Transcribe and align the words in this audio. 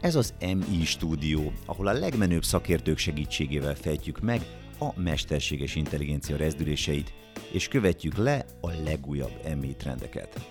Ez 0.00 0.14
az 0.14 0.34
MI 0.40 0.84
stúdió, 0.84 1.52
ahol 1.66 1.86
a 1.86 1.92
legmenőbb 1.92 2.44
szakértők 2.44 2.98
segítségével 2.98 3.74
fejtjük 3.74 4.20
meg 4.20 4.40
a 4.78 5.00
mesterséges 5.00 5.74
intelligencia 5.74 6.36
rezdüléseit, 6.36 7.12
és 7.52 7.68
követjük 7.68 8.16
le 8.16 8.44
a 8.60 8.70
legújabb 8.84 9.56
MI 9.60 9.74
trendeket. 9.76 10.48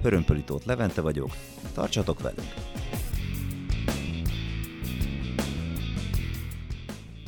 Hörömpölitót 0.00 0.64
Levente 0.64 1.00
vagyok, 1.00 1.36
tartsatok 1.74 2.20
velünk! 2.20 2.54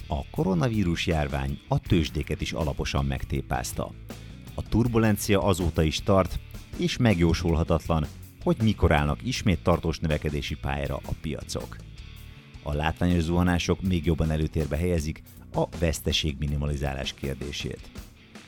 A 0.07 0.31
koronavírus 0.31 1.07
járvány 1.07 1.59
a 1.69 1.79
tőzsdéket 1.79 2.41
is 2.41 2.53
alaposan 2.53 3.05
megtépázta. 3.05 3.91
A 4.55 4.69
turbulencia 4.69 5.43
azóta 5.43 5.83
is 5.83 6.03
tart, 6.03 6.39
és 6.77 6.97
megjósolhatatlan, 6.97 8.07
hogy 8.43 8.57
mikor 8.63 8.93
állnak 8.93 9.19
ismét 9.23 9.63
tartós 9.63 9.99
növekedési 9.99 10.55
pályára 10.55 10.95
a 10.95 11.13
piacok. 11.21 11.77
A 12.63 12.75
látványos 12.75 13.23
zuhanások 13.23 13.83
még 13.83 14.07
jobban 14.07 14.31
előtérbe 14.31 14.77
helyezik 14.77 15.23
a 15.55 15.69
veszteség 15.79 16.37
minimalizálás 16.39 17.15
kérdését. 17.15 17.91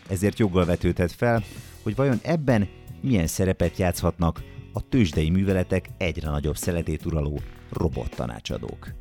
Ezért 0.08 0.38
joggal 0.38 0.64
vetődhet 0.64 1.12
fel, 1.12 1.42
hogy 1.82 1.94
vajon 1.94 2.18
ebben 2.22 2.68
milyen 3.00 3.26
szerepet 3.26 3.76
játszhatnak 3.76 4.42
a 4.72 4.88
tőzsdei 4.88 5.30
műveletek 5.30 5.88
egyre 5.98 6.30
nagyobb 6.30 6.56
szeletét 6.56 7.04
uraló 7.04 7.40
robottanácsadók. 7.72 8.94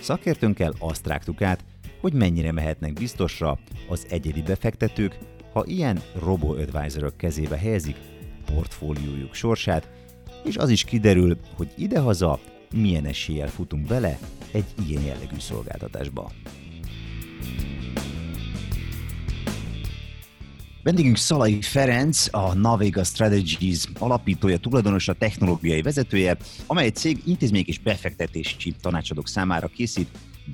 Szakértőnkkel 0.00 0.74
azt 0.78 1.06
rágtuk 1.06 1.42
át, 1.42 1.64
hogy 2.00 2.12
mennyire 2.12 2.52
mehetnek 2.52 2.92
biztosra 2.92 3.58
az 3.88 4.06
egyedi 4.10 4.42
befektetők, 4.42 5.18
ha 5.52 5.64
ilyen 5.66 6.00
robo-advisorok 6.18 7.16
kezébe 7.16 7.56
helyezik 7.56 7.96
portfóliójuk 8.44 9.34
sorsát, 9.34 9.97
és 10.44 10.56
az 10.56 10.70
is 10.70 10.84
kiderül, 10.84 11.38
hogy 11.56 11.68
idehaza 11.76 12.40
milyen 12.74 13.04
eséllyel 13.04 13.48
futunk 13.48 13.86
bele 13.86 14.18
egy 14.52 14.64
ilyen 14.86 15.02
jellegű 15.02 15.38
szolgáltatásba. 15.38 16.32
Vendégünk 20.82 21.16
Szalai 21.16 21.62
Ferenc, 21.62 22.34
a 22.34 22.54
Navega 22.54 23.04
Strategies 23.04 23.88
alapítója, 23.98 24.58
tulajdonosa, 24.58 25.12
technológiai 25.12 25.82
vezetője, 25.82 26.36
amely 26.66 26.88
cég 26.88 27.22
intézmények 27.26 27.66
és 27.66 27.78
befektetési 27.78 28.74
tanácsadók 28.80 29.28
számára 29.28 29.66
készít 29.66 30.08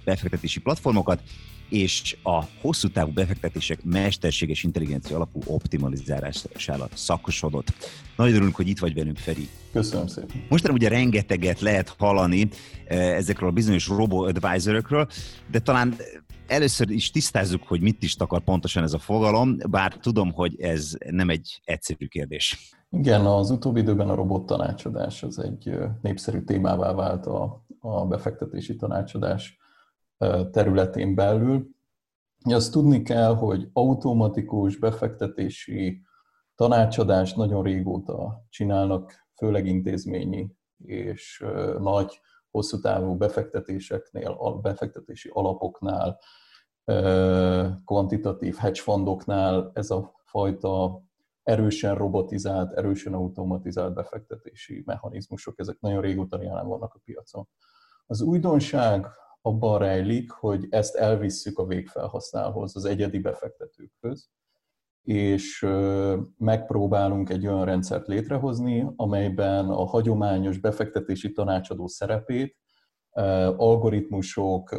befektetési 0.04 0.60
platformokat, 0.60 1.22
és 1.68 2.16
a 2.22 2.44
hosszú 2.60 2.88
távú 2.88 3.12
befektetések 3.12 3.84
mesterséges 3.84 4.62
intelligencia 4.62 5.16
alapú 5.16 5.40
optimalizálására 5.46 6.88
szakosodott. 6.94 7.72
Nagyon 8.16 8.34
örülünk, 8.34 8.56
hogy 8.56 8.68
itt 8.68 8.78
vagy 8.78 8.94
velünk, 8.94 9.16
Feri. 9.16 9.48
Köszönöm 9.72 10.06
szépen. 10.06 10.44
Mostanában 10.48 10.86
ugye 10.86 10.96
rengeteget 10.96 11.60
lehet 11.60 11.94
hallani 11.98 12.48
eh, 12.86 13.16
ezekről 13.16 13.48
a 13.48 13.52
bizonyos 13.52 13.88
robo-advisorokról, 13.88 15.08
de 15.50 15.58
talán 15.58 15.94
először 16.46 16.90
is 16.90 17.10
tisztázzuk, 17.10 17.62
hogy 17.62 17.80
mit 17.80 18.02
is 18.02 18.14
takar 18.14 18.40
pontosan 18.40 18.82
ez 18.82 18.92
a 18.92 18.98
fogalom, 18.98 19.56
bár 19.70 19.94
tudom, 19.94 20.32
hogy 20.32 20.60
ez 20.60 20.92
nem 21.10 21.30
egy 21.30 21.60
egyszerű 21.64 22.06
kérdés. 22.06 22.74
Igen, 22.90 23.26
az 23.26 23.50
utóbbi 23.50 23.80
időben 23.80 24.08
a 24.08 24.14
robot 24.14 24.46
tanácsadás 24.46 25.22
az 25.22 25.38
egy 25.38 25.70
népszerű 26.02 26.40
témává 26.40 26.92
vált 26.92 27.26
a, 27.26 27.64
a 27.80 28.06
befektetési 28.06 28.76
tanácsadás 28.76 29.58
területén 30.50 31.14
belül. 31.14 31.68
Azt 32.44 32.72
tudni 32.72 33.02
kell, 33.02 33.34
hogy 33.34 33.68
automatikus 33.72 34.76
befektetési 34.76 36.02
tanácsadást 36.54 37.36
nagyon 37.36 37.62
régóta 37.62 38.44
csinálnak, 38.48 39.12
főleg 39.36 39.66
intézményi 39.66 40.56
és 40.84 41.44
nagy, 41.78 42.20
hosszú 42.50 42.80
távú 42.80 43.16
befektetéseknél, 43.16 44.58
befektetési 44.62 45.30
alapoknál, 45.32 46.18
kvantitatív 47.84 48.54
hedge 48.56 48.80
fundoknál 48.80 49.70
ez 49.74 49.90
a 49.90 50.12
fajta 50.24 51.02
erősen 51.42 51.94
robotizált, 51.94 52.72
erősen 52.72 53.14
automatizált 53.14 53.94
befektetési 53.94 54.82
mechanizmusok, 54.86 55.58
ezek 55.58 55.80
nagyon 55.80 56.00
régóta 56.00 56.42
jelen 56.42 56.66
vannak 56.66 56.94
a 56.94 57.00
piacon. 57.04 57.48
Az 58.06 58.20
újdonság 58.20 59.06
abban 59.46 59.78
rejlik, 59.78 60.30
hogy 60.30 60.66
ezt 60.70 60.94
elvisszük 60.94 61.58
a 61.58 61.66
végfelhasználóhoz, 61.66 62.76
az 62.76 62.84
egyedi 62.84 63.18
befektetőkhöz, 63.18 64.30
és 65.02 65.66
megpróbálunk 66.38 67.30
egy 67.30 67.46
olyan 67.46 67.64
rendszert 67.64 68.06
létrehozni, 68.06 68.92
amelyben 68.96 69.68
a 69.68 69.84
hagyományos 69.84 70.58
befektetési 70.58 71.32
tanácsadó 71.32 71.86
szerepét 71.86 72.56
algoritmusok, 73.56 74.76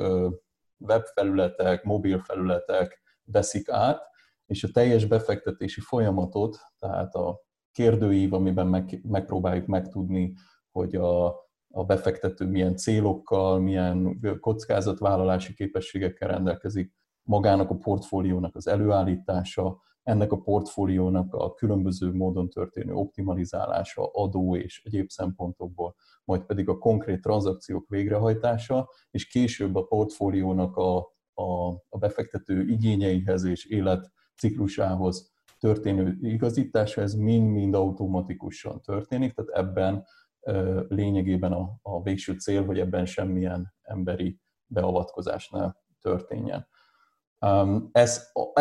webfelületek, 0.77 1.83
mobilfelületek 1.83 3.01
veszik 3.23 3.69
át, 3.69 4.09
és 4.45 4.63
a 4.63 4.69
teljes 4.73 5.05
befektetési 5.05 5.81
folyamatot, 5.81 6.57
tehát 6.79 7.15
a 7.15 7.41
kérdőív, 7.71 8.33
amiben 8.33 8.67
meg, 8.67 9.01
megpróbáljuk 9.03 9.65
megtudni, 9.65 10.33
hogy 10.71 10.95
a 10.95 11.44
a 11.75 11.83
befektető 11.83 12.45
milyen 12.45 12.75
célokkal, 12.75 13.59
milyen 13.59 14.19
kockázatvállalási 14.39 15.53
képességekkel 15.53 16.27
rendelkezik, 16.27 16.93
magának 17.23 17.69
a 17.69 17.75
portfóliónak 17.75 18.55
az 18.55 18.67
előállítása, 18.67 19.81
ennek 20.03 20.31
a 20.31 20.41
portfóliónak 20.41 21.33
a 21.33 21.53
különböző 21.53 22.13
módon 22.13 22.49
történő 22.49 22.93
optimalizálása, 22.93 24.09
adó 24.13 24.55
és 24.55 24.81
egyéb 24.85 25.09
szempontokból, 25.09 25.95
majd 26.23 26.41
pedig 26.41 26.69
a 26.69 26.77
konkrét 26.77 27.21
tranzakciók 27.21 27.89
végrehajtása, 27.89 28.89
és 29.11 29.27
később 29.27 29.75
a 29.75 29.85
portfóliónak 29.85 30.77
a, 30.77 30.97
a, 31.33 31.69
a 31.89 31.97
befektető 31.99 32.67
igényeihez 32.67 33.43
és 33.43 33.65
életciklusához 33.65 35.33
történő 35.59 36.17
igazítása, 36.21 37.01
ez 37.01 37.13
mind-mind 37.13 37.73
automatikusan 37.73 38.81
történik, 38.81 39.33
tehát 39.33 39.67
ebben 39.67 40.05
lényegében 40.87 41.51
a, 41.51 41.79
a 41.81 42.01
végső 42.01 42.33
cél, 42.33 42.65
hogy 42.65 42.79
ebben 42.79 43.05
semmilyen 43.05 43.73
emberi 43.81 44.39
beavatkozás 44.65 45.49
ne 45.49 45.71
történjen. 46.01 46.67
Ez, 47.91 48.29
ezt, 48.31 48.35
a, 48.35 48.51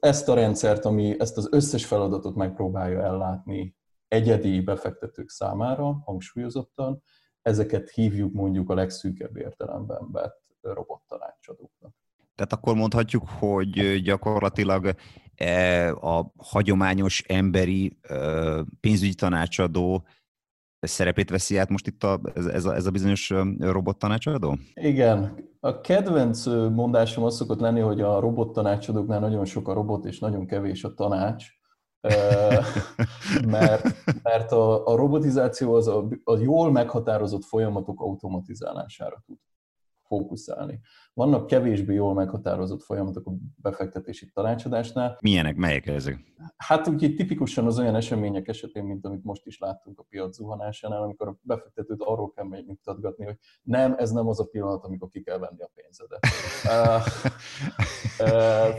ezt 0.00 0.28
a 0.28 0.34
rendszert, 0.34 0.84
ami 0.84 1.20
ezt 1.20 1.36
az 1.36 1.48
összes 1.50 1.86
feladatot 1.86 2.34
megpróbálja 2.34 3.02
ellátni 3.02 3.76
egyedi 4.08 4.60
befektetők 4.60 5.30
számára, 5.30 6.02
hangsúlyozottan, 6.04 7.02
ezeket 7.42 7.90
hívjuk 7.90 8.32
mondjuk 8.32 8.70
a 8.70 8.74
legszűkebb 8.74 9.36
értelemben 9.36 10.10
vett 10.10 10.40
robottanácsadóknak. 10.60 11.94
Tehát 12.34 12.52
akkor 12.52 12.74
mondhatjuk, 12.74 13.28
hogy 13.28 14.02
gyakorlatilag 14.02 14.94
e, 15.34 15.90
a 15.90 16.32
hagyományos 16.36 17.22
emberi 17.28 17.98
pénzügyi 18.80 19.14
tanácsadó 19.14 20.04
szerepét 20.86 21.30
veszi 21.30 21.56
át 21.56 21.68
most 21.68 21.86
itt 21.86 22.02
a, 22.02 22.20
ez, 22.34 22.46
ez, 22.46 22.64
a, 22.64 22.74
ez 22.74 22.86
a 22.86 22.90
bizonyos 22.90 23.32
robot 23.58 23.98
tanácsadó? 23.98 24.58
Igen. 24.74 25.34
A 25.60 25.80
kedvenc 25.80 26.46
mondásom 26.46 27.24
az 27.24 27.36
szokott 27.36 27.60
lenni, 27.60 27.80
hogy 27.80 28.00
a 28.00 28.20
robot 28.20 28.52
tanácsadóknál 28.52 29.20
nagyon 29.20 29.44
sok 29.44 29.68
a 29.68 29.72
robot, 29.72 30.04
és 30.04 30.18
nagyon 30.18 30.46
kevés 30.46 30.84
a 30.84 30.94
tanács. 30.94 31.46
mert, 33.46 33.82
mert 34.22 34.52
a, 34.52 34.86
a 34.86 34.96
robotizáció 34.96 35.74
az 35.74 35.86
a, 35.86 36.08
a 36.24 36.36
jól 36.36 36.72
meghatározott 36.72 37.44
folyamatok 37.44 38.00
automatizálására 38.00 39.22
tud 39.26 39.38
fókuszálni. 40.06 40.80
Vannak 41.14 41.46
kevésbé 41.46 41.94
jól 41.94 42.14
meghatározott 42.14 42.82
folyamatok 42.82 43.26
a 43.26 43.32
befektetési 43.56 44.30
tanácsadásnál. 44.30 45.18
Milyenek, 45.20 45.56
melyek 45.56 45.86
ezek? 45.86 46.32
Hát 46.56 46.88
úgy 46.88 47.14
tipikusan 47.16 47.66
az 47.66 47.78
olyan 47.78 47.94
események 47.94 48.48
esetén, 48.48 48.84
mint 48.84 49.06
amit 49.06 49.24
most 49.24 49.46
is 49.46 49.58
láttunk 49.58 49.98
a 49.98 50.06
piac 50.08 50.34
zuhanásánál, 50.34 51.02
amikor 51.02 51.28
a 51.28 51.38
befektetőt 51.42 52.02
arról 52.02 52.30
kell 52.30 52.44
megnyugtatgatni, 52.44 53.24
hogy 53.24 53.38
nem, 53.62 53.94
ez 53.98 54.10
nem 54.10 54.28
az 54.28 54.40
a 54.40 54.44
pillanat, 54.44 54.84
amikor 54.84 55.08
ki 55.08 55.22
kell 55.22 55.38
venni 55.38 55.62
a 55.62 55.70
pénzedet. 55.74 56.26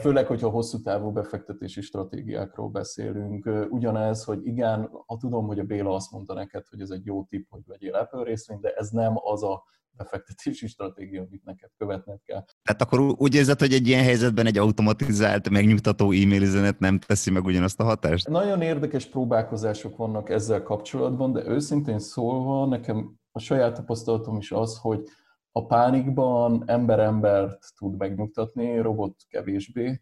Főleg, 0.01 0.27
hogyha 0.27 0.49
hosszú 0.49 0.81
távú 0.81 1.11
befektetési 1.11 1.81
stratégiákról 1.81 2.69
beszélünk. 2.69 3.49
Ugyanez, 3.69 4.23
hogy 4.23 4.45
igen, 4.45 4.89
ha 5.05 5.17
tudom, 5.17 5.45
hogy 5.45 5.59
a 5.59 5.63
Béla 5.63 5.93
azt 5.95 6.11
mondta 6.11 6.33
neked, 6.33 6.67
hogy 6.67 6.81
ez 6.81 6.89
egy 6.89 7.05
jó 7.05 7.23
tipp, 7.23 7.45
hogy 7.49 7.61
vegyél 7.65 7.93
Apple 7.93 8.23
részvényt, 8.23 8.61
de 8.61 8.73
ez 8.73 8.89
nem 8.89 9.13
az 9.15 9.43
a 9.43 9.63
befektetési 9.97 10.67
stratégia, 10.67 11.21
amit 11.21 11.43
neked 11.43 11.69
követned 11.77 12.19
kell. 12.25 12.45
Tehát 12.63 12.81
akkor 12.81 12.99
úgy 12.99 13.35
érzed, 13.35 13.59
hogy 13.59 13.73
egy 13.73 13.87
ilyen 13.87 14.03
helyzetben 14.03 14.45
egy 14.45 14.57
automatizált, 14.57 15.49
megnyugtató 15.49 16.05
e-mail 16.05 16.41
üzenet 16.41 16.79
nem 16.79 16.99
teszi 16.99 17.31
meg 17.31 17.45
ugyanazt 17.45 17.79
a 17.79 17.83
hatást? 17.83 18.27
Nagyon 18.27 18.61
érdekes 18.61 19.05
próbálkozások 19.05 19.97
vannak 19.97 20.29
ezzel 20.29 20.63
kapcsolatban, 20.63 21.31
de 21.31 21.45
őszintén 21.45 21.99
szólva 21.99 22.65
nekem 22.65 23.15
a 23.31 23.39
saját 23.39 23.75
tapasztalatom 23.75 24.37
is 24.37 24.51
az, 24.51 24.77
hogy 24.77 25.03
a 25.51 25.65
pánikban 25.65 26.63
ember 26.65 26.99
embert 26.99 27.59
tud 27.77 27.97
megnyugtatni, 27.97 28.77
robot 28.77 29.15
kevésbé. 29.29 30.01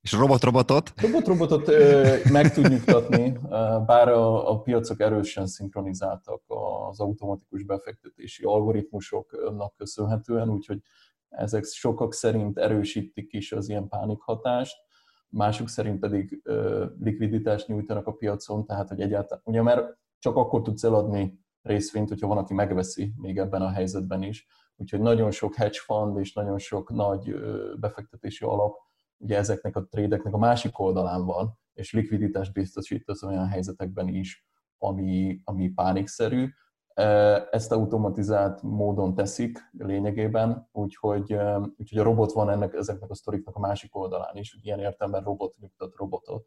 És 0.00 0.12
robot-robotot? 0.12 0.92
Robot-robotot 0.96 1.70
meg 2.30 2.52
tud 2.52 2.68
nyugtatni, 2.68 3.38
bár 3.86 4.08
a, 4.08 4.50
a 4.50 4.60
piacok 4.60 5.00
erősen 5.00 5.46
szinkronizáltak 5.46 6.42
az 6.46 7.00
automatikus 7.00 7.64
befektetési 7.64 8.44
algoritmusoknak 8.44 9.74
köszönhetően, 9.76 10.50
úgyhogy 10.50 10.80
ezek 11.28 11.64
sokak 11.64 12.14
szerint 12.14 12.58
erősítik 12.58 13.32
is 13.32 13.52
az 13.52 13.68
ilyen 13.68 13.88
pánikhatást, 13.88 14.76
mások 15.28 15.68
szerint 15.68 16.00
pedig 16.00 16.42
likviditást 17.00 17.68
nyújtanak 17.68 18.06
a 18.06 18.12
piacon, 18.12 18.66
tehát 18.66 18.88
hogy 18.88 19.00
egyáltalán, 19.00 19.42
ugye 19.46 19.62
mert 19.62 19.96
csak 20.18 20.36
akkor 20.36 20.62
tudsz 20.62 20.84
eladni 20.84 21.40
részvényt, 21.62 22.08
hogyha 22.08 22.26
van, 22.26 22.38
aki 22.38 22.54
megveszi 22.54 23.12
még 23.16 23.38
ebben 23.38 23.62
a 23.62 23.70
helyzetben 23.70 24.22
is. 24.22 24.46
Úgyhogy 24.76 25.00
nagyon 25.00 25.30
sok 25.30 25.54
hedge 25.54 25.78
fund 25.84 26.18
és 26.18 26.32
nagyon 26.32 26.58
sok 26.58 26.90
nagy 26.90 27.34
befektetési 27.80 28.44
alap 28.44 28.76
ugye 29.18 29.36
ezeknek 29.36 29.76
a 29.76 29.86
trédeknek 29.86 30.34
a 30.34 30.38
másik 30.38 30.78
oldalán 30.78 31.24
van, 31.24 31.58
és 31.74 31.92
likviditást 31.92 32.52
biztosít 32.52 33.08
az 33.08 33.24
olyan 33.24 33.46
helyzetekben 33.46 34.08
is, 34.08 34.46
ami, 34.78 35.40
ami 35.44 35.68
pánikszerű. 35.68 36.48
Ezt 37.50 37.72
automatizált 37.72 38.62
módon 38.62 39.14
teszik 39.14 39.58
lényegében, 39.72 40.68
úgyhogy, 40.72 41.36
úgyhogy 41.76 41.98
a 41.98 42.02
robot 42.02 42.32
van 42.32 42.50
ennek, 42.50 42.74
ezeknek 42.74 43.10
a 43.10 43.14
sztoriknak 43.14 43.56
a 43.56 43.60
másik 43.60 43.96
oldalán 43.96 44.36
is, 44.36 44.52
hogy 44.52 44.66
ilyen 44.66 44.78
értelemben 44.78 45.22
robot 45.22 45.56
nyugtat 45.58 45.94
robotot 45.96 46.46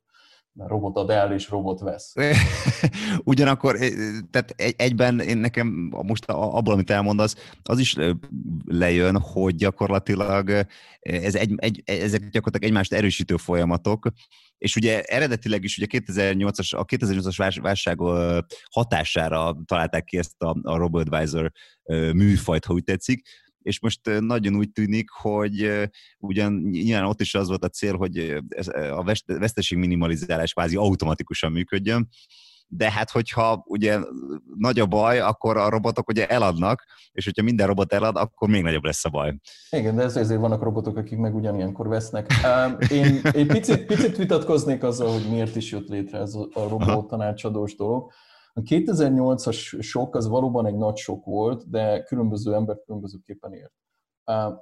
robot 0.56 0.98
ad 0.98 1.10
el, 1.10 1.34
és 1.34 1.50
robot 1.50 1.80
vesz. 1.80 2.14
Ugyanakkor, 3.24 3.78
tehát 4.30 4.56
egyben 4.76 5.20
én 5.20 5.38
nekem 5.38 5.68
most 5.90 6.26
abból, 6.26 6.74
amit 6.74 6.90
elmondasz, 6.90 7.36
az 7.64 7.80
is 7.80 7.96
lejön, 8.66 9.20
hogy 9.20 9.56
gyakorlatilag 9.56 10.50
ez 11.00 11.36
egy, 11.36 11.54
egy, 11.56 11.82
ezek 11.86 12.30
gyakorlatilag 12.30 12.64
egymást 12.64 12.94
erősítő 12.94 13.38
folyamatok, 13.38 14.08
és 14.58 14.76
ugye 14.76 15.02
eredetileg 15.02 15.64
is 15.64 15.78
ugye 15.78 16.02
2008-as, 16.06 16.76
a 16.76 16.86
2008-as 16.86 17.60
válság 17.62 18.00
hatására 18.70 19.58
találták 19.66 20.04
ki 20.04 20.18
ezt 20.18 20.42
a, 20.42 20.58
a 20.62 20.78
RoboAdvisor 20.78 21.52
műfajt, 22.14 22.66
ha 22.66 22.74
úgy 22.74 22.84
tetszik, 22.84 23.22
és 23.62 23.80
most 23.80 24.00
nagyon 24.20 24.56
úgy 24.56 24.72
tűnik, 24.72 25.10
hogy 25.10 25.72
ugyan 26.20 26.54
nyilván 26.54 27.06
ott 27.06 27.22
is 27.22 27.36
az 27.36 27.48
volt 27.48 27.64
a 27.64 27.70
cél, 27.70 27.96
hogy 27.98 28.44
a 28.96 29.04
veszteség 29.26 29.78
minimalizálás 29.78 30.54
kvázi 30.54 30.76
automatikusan 30.76 31.52
működjön, 31.52 32.10
de 32.74 32.92
hát 32.92 33.10
hogyha 33.10 33.64
ugye 33.68 34.00
nagy 34.58 34.80
a 34.80 34.86
baj, 34.86 35.20
akkor 35.20 35.58
a 35.58 35.70
robotok 35.70 36.10
ugye 36.10 36.28
eladnak, 36.28 36.84
és 37.12 37.26
hogyha 37.26 37.44
minden 37.44 37.68
robot 37.68 37.94
elad, 37.94 38.16
akkor 38.16 38.50
még 38.50 38.64
nagyobb 38.64 38.84
lesz 38.84 39.06
a 39.06 39.10
baj. 39.10 39.36
Igen, 39.70 39.96
de 39.96 40.04
ezért 40.04 40.40
vannak 40.40 40.64
robotok, 40.64 40.98
akik 40.98 41.18
meg 41.18 41.36
ugyanilyenkor 41.36 41.88
vesznek. 41.88 42.34
Én, 42.90 43.22
én 43.34 43.48
picit, 43.48 43.86
picit 43.86 44.18
vitatkoznék 44.18 44.84
azzal, 44.84 45.12
hogy 45.12 45.30
miért 45.30 45.56
is 45.56 45.72
jött 45.72 45.88
létre 45.88 46.18
ez 46.18 46.34
a 46.34 46.68
robot 46.68 47.08
tanácsadós 47.08 47.76
dolog. 47.76 48.12
A 48.54 48.62
2008-as 48.62 49.80
sok 49.80 50.16
az 50.16 50.28
valóban 50.28 50.66
egy 50.66 50.76
nagy 50.76 50.96
sok 50.96 51.26
volt, 51.26 51.70
de 51.70 52.04
különböző 52.04 52.54
ember 52.54 52.80
különbözőképpen 52.86 53.54
ért. 53.54 53.74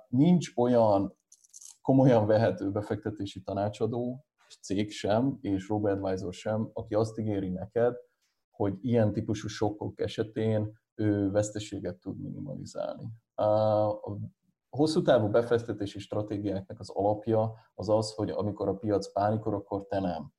Nincs 0.07 0.51
olyan 0.56 1.18
komolyan 1.81 2.25
vehető 2.25 2.71
befektetési 2.71 3.41
tanácsadó, 3.41 4.25
cég 4.62 4.91
sem, 4.91 5.38
és 5.41 5.68
Robert 5.68 6.03
Advisor 6.03 6.33
sem, 6.33 6.69
aki 6.74 6.94
azt 6.94 7.19
ígéri 7.19 7.50
neked, 7.50 7.95
hogy 8.50 8.77
ilyen 8.81 9.13
típusú 9.13 9.47
sokkok 9.47 10.01
esetén 10.01 10.80
ő 10.95 11.31
veszteséget 11.31 12.00
tud 12.00 12.21
minimalizálni. 12.21 13.09
A 13.35 14.18
hosszú 14.69 15.01
távú 15.01 15.30
befektetési 15.30 16.00
stratégiáknak 16.00 16.80
az 16.80 16.89
alapja 16.89 17.53
az 17.75 17.89
az, 17.89 18.13
hogy 18.13 18.30
amikor 18.30 18.68
a 18.68 18.75
piac 18.75 19.12
pánikor, 19.12 19.53
akkor 19.53 19.85
te 19.88 20.00
nem 20.00 20.33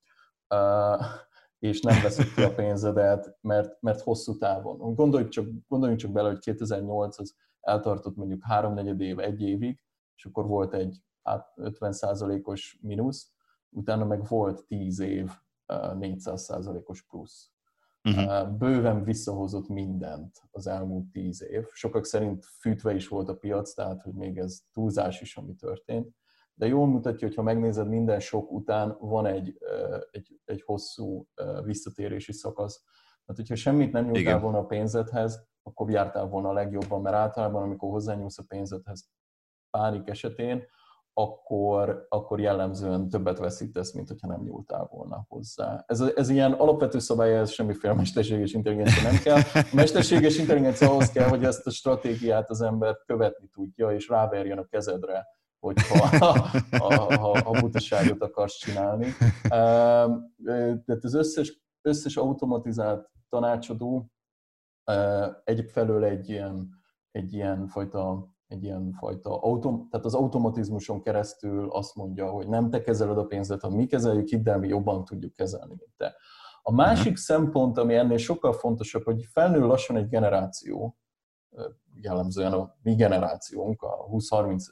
és 1.60 1.80
nem 1.80 2.02
veszed 2.02 2.34
ki 2.34 2.42
a 2.42 2.54
pénzedet, 2.54 3.38
mert, 3.40 3.82
mert 3.82 4.00
hosszú 4.00 4.36
távon. 4.36 4.94
Gondoljuk 4.94 5.28
csak, 5.28 5.46
gondoljunk 5.68 6.00
csak 6.00 6.12
bele, 6.12 6.28
hogy 6.28 6.38
2008 6.38 7.18
az 7.18 7.34
eltartott 7.60 8.16
mondjuk 8.16 8.44
háromnegyed 8.44 9.00
év, 9.00 9.18
egy 9.18 9.42
évig, 9.42 9.82
és 10.16 10.24
akkor 10.24 10.46
volt 10.46 10.74
egy 10.74 11.02
50%-os 11.56 12.78
mínusz, 12.82 13.32
utána 13.68 14.04
meg 14.04 14.26
volt 14.28 14.66
10 14.66 15.00
év 15.00 15.30
400%-os 15.66 17.02
plusz. 17.02 17.50
Uh-huh. 18.04 18.56
Bőven 18.56 19.04
visszahozott 19.04 19.68
mindent 19.68 20.42
az 20.50 20.66
elmúlt 20.66 21.10
10 21.10 21.42
év. 21.42 21.64
Sokak 21.72 22.04
szerint 22.04 22.44
fűtve 22.44 22.94
is 22.94 23.08
volt 23.08 23.28
a 23.28 23.36
piac, 23.36 23.74
tehát 23.74 24.02
hogy 24.02 24.14
még 24.14 24.38
ez 24.38 24.60
túlzás 24.72 25.20
is, 25.20 25.36
ami 25.36 25.54
történt 25.54 26.19
de 26.60 26.66
jól 26.66 26.86
mutatja, 26.86 27.26
hogy 27.26 27.36
ha 27.36 27.42
megnézed, 27.42 27.88
minden 27.88 28.20
sok 28.20 28.52
után 28.52 28.96
van 29.00 29.26
egy, 29.26 29.58
egy, 30.10 30.40
egy 30.44 30.62
hosszú 30.62 31.26
visszatérési 31.64 32.32
szakasz. 32.32 32.84
Tehát, 33.24 33.36
hogyha 33.36 33.54
semmit 33.54 33.92
nem 33.92 34.04
nyújtál 34.04 34.22
Igen. 34.22 34.40
volna 34.40 34.58
a 34.58 34.66
pénzedhez, 34.66 35.48
akkor 35.62 35.90
jártál 35.90 36.26
volna 36.26 36.48
a 36.48 36.52
legjobban, 36.52 37.00
mert 37.00 37.16
általában, 37.16 37.62
amikor 37.62 37.90
hozzányúlsz 37.90 38.38
a 38.38 38.44
pénzedhez 38.48 39.08
pánik 39.70 40.08
esetén, 40.08 40.62
akkor, 41.12 42.06
akkor 42.08 42.40
jellemzően 42.40 43.08
többet 43.08 43.38
veszítesz, 43.38 43.92
mint 43.92 44.08
hogyha 44.08 44.26
nem 44.26 44.42
nyúltál 44.42 44.88
volna 44.90 45.24
hozzá. 45.28 45.84
Ez, 45.86 46.00
ez 46.00 46.28
ilyen 46.28 46.52
alapvető 46.52 46.98
szabály, 46.98 47.36
ez 47.36 47.50
semmiféle 47.50 47.94
mesterséges 47.94 48.52
intelligencia 48.52 49.02
nem 49.02 49.20
kell. 49.22 49.40
A 49.54 49.74
mesterséges 49.74 50.38
intelligencia 50.38 50.90
ahhoz 50.90 51.10
kell, 51.10 51.28
hogy 51.28 51.44
ezt 51.44 51.66
a 51.66 51.70
stratégiát 51.70 52.50
az 52.50 52.60
ember 52.60 52.96
követni 53.06 53.48
tudja, 53.52 53.92
és 53.92 54.08
ráverjen 54.08 54.58
a 54.58 54.64
kezedre 54.64 55.38
hogyha 55.60 56.18
ha, 56.18 56.50
ha, 56.78 57.42
ha 57.42 57.60
butaságot 57.60 58.22
akarsz 58.22 58.56
csinálni. 58.56 59.06
Tehát 60.84 61.04
az 61.04 61.14
összes, 61.14 61.60
összes 61.82 62.16
automatizált 62.16 63.10
tanácsadó 63.28 64.10
egyfelől 65.44 66.04
egy 66.04 66.28
ilyen, 66.28 66.68
egy 67.10 67.32
ilyen 67.32 67.66
fajta 67.66 68.28
egy 68.50 68.62
ilyen 68.62 68.92
fajta 68.92 69.40
autom, 69.40 69.88
tehát 69.90 70.06
az 70.06 70.14
automatizmuson 70.14 71.02
keresztül 71.02 71.70
azt 71.70 71.94
mondja, 71.94 72.30
hogy 72.30 72.48
nem 72.48 72.70
te 72.70 72.80
kezeled 72.80 73.18
a 73.18 73.24
pénzet, 73.24 73.60
hanem 73.60 73.76
mi 73.76 73.86
kezeljük 73.86 74.30
itt, 74.30 74.42
de 74.42 74.56
mi 74.56 74.68
jobban 74.68 75.04
tudjuk 75.04 75.34
kezelni, 75.34 75.74
mint 75.78 75.92
te. 75.96 76.16
A 76.62 76.72
másik 76.72 77.02
uh-huh. 77.02 77.16
szempont, 77.16 77.78
ami 77.78 77.94
ennél 77.94 78.16
sokkal 78.16 78.52
fontosabb, 78.52 79.04
hogy 79.04 79.24
felnő 79.24 79.60
lassan 79.60 79.96
egy 79.96 80.08
generáció, 80.08 80.96
jellemzően 81.94 82.52
a 82.52 82.76
mi 82.82 82.94
generációnk, 82.94 83.82
a 83.82 84.08
20-30 84.10 84.62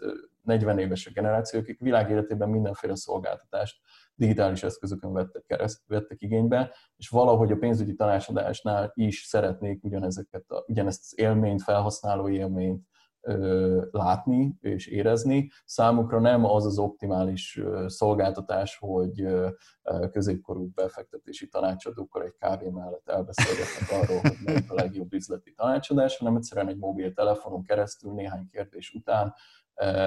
40 0.49 0.79
évesek 0.79 1.13
generációk, 1.13 1.63
akik 1.63 1.81
világ 1.81 2.11
életében 2.11 2.49
mindenféle 2.49 2.97
szolgáltatást 2.97 3.81
digitális 4.15 4.63
eszközökön 4.63 5.13
vettek, 5.13 5.45
kereszt, 5.47 5.83
vettek 5.87 6.21
igénybe, 6.21 6.75
és 6.97 7.09
valahogy 7.09 7.53
a 7.53 7.57
pénzügyi 7.57 7.95
tanácsadásnál 7.95 8.91
is 8.95 9.23
szeretnék 9.23 9.85
ugyanezeket 9.85 10.51
a, 10.51 10.65
ugyanezt 10.67 11.01
az 11.03 11.19
élményt, 11.19 11.63
felhasználó 11.63 12.29
élményt 12.29 12.87
ö, 13.21 13.87
látni 13.91 14.57
és 14.61 14.87
érezni. 14.87 15.51
Számukra 15.65 16.21
nem 16.21 16.45
az 16.45 16.67
az 16.67 16.79
optimális 16.79 17.57
ö, 17.57 17.85
szolgáltatás, 17.89 18.77
hogy 18.81 19.23
ö, 19.23 19.49
középkorú 20.11 20.71
befektetési 20.75 21.49
tanácsadókkal 21.49 22.23
egy 22.23 22.35
kávé 22.39 22.69
mellett 22.69 23.09
elbeszélgetnek 23.09 24.03
arról, 24.03 24.21
hogy 24.21 24.37
melyik 24.45 24.71
a 24.71 24.75
legjobb 24.75 25.13
üzleti 25.13 25.53
tanácsadás, 25.55 26.17
hanem 26.17 26.37
egyszerűen 26.37 26.69
egy 26.69 26.79
mobiltelefonon 26.79 27.63
keresztül 27.63 28.13
néhány 28.13 28.49
kérdés 28.51 28.93
után 28.95 29.35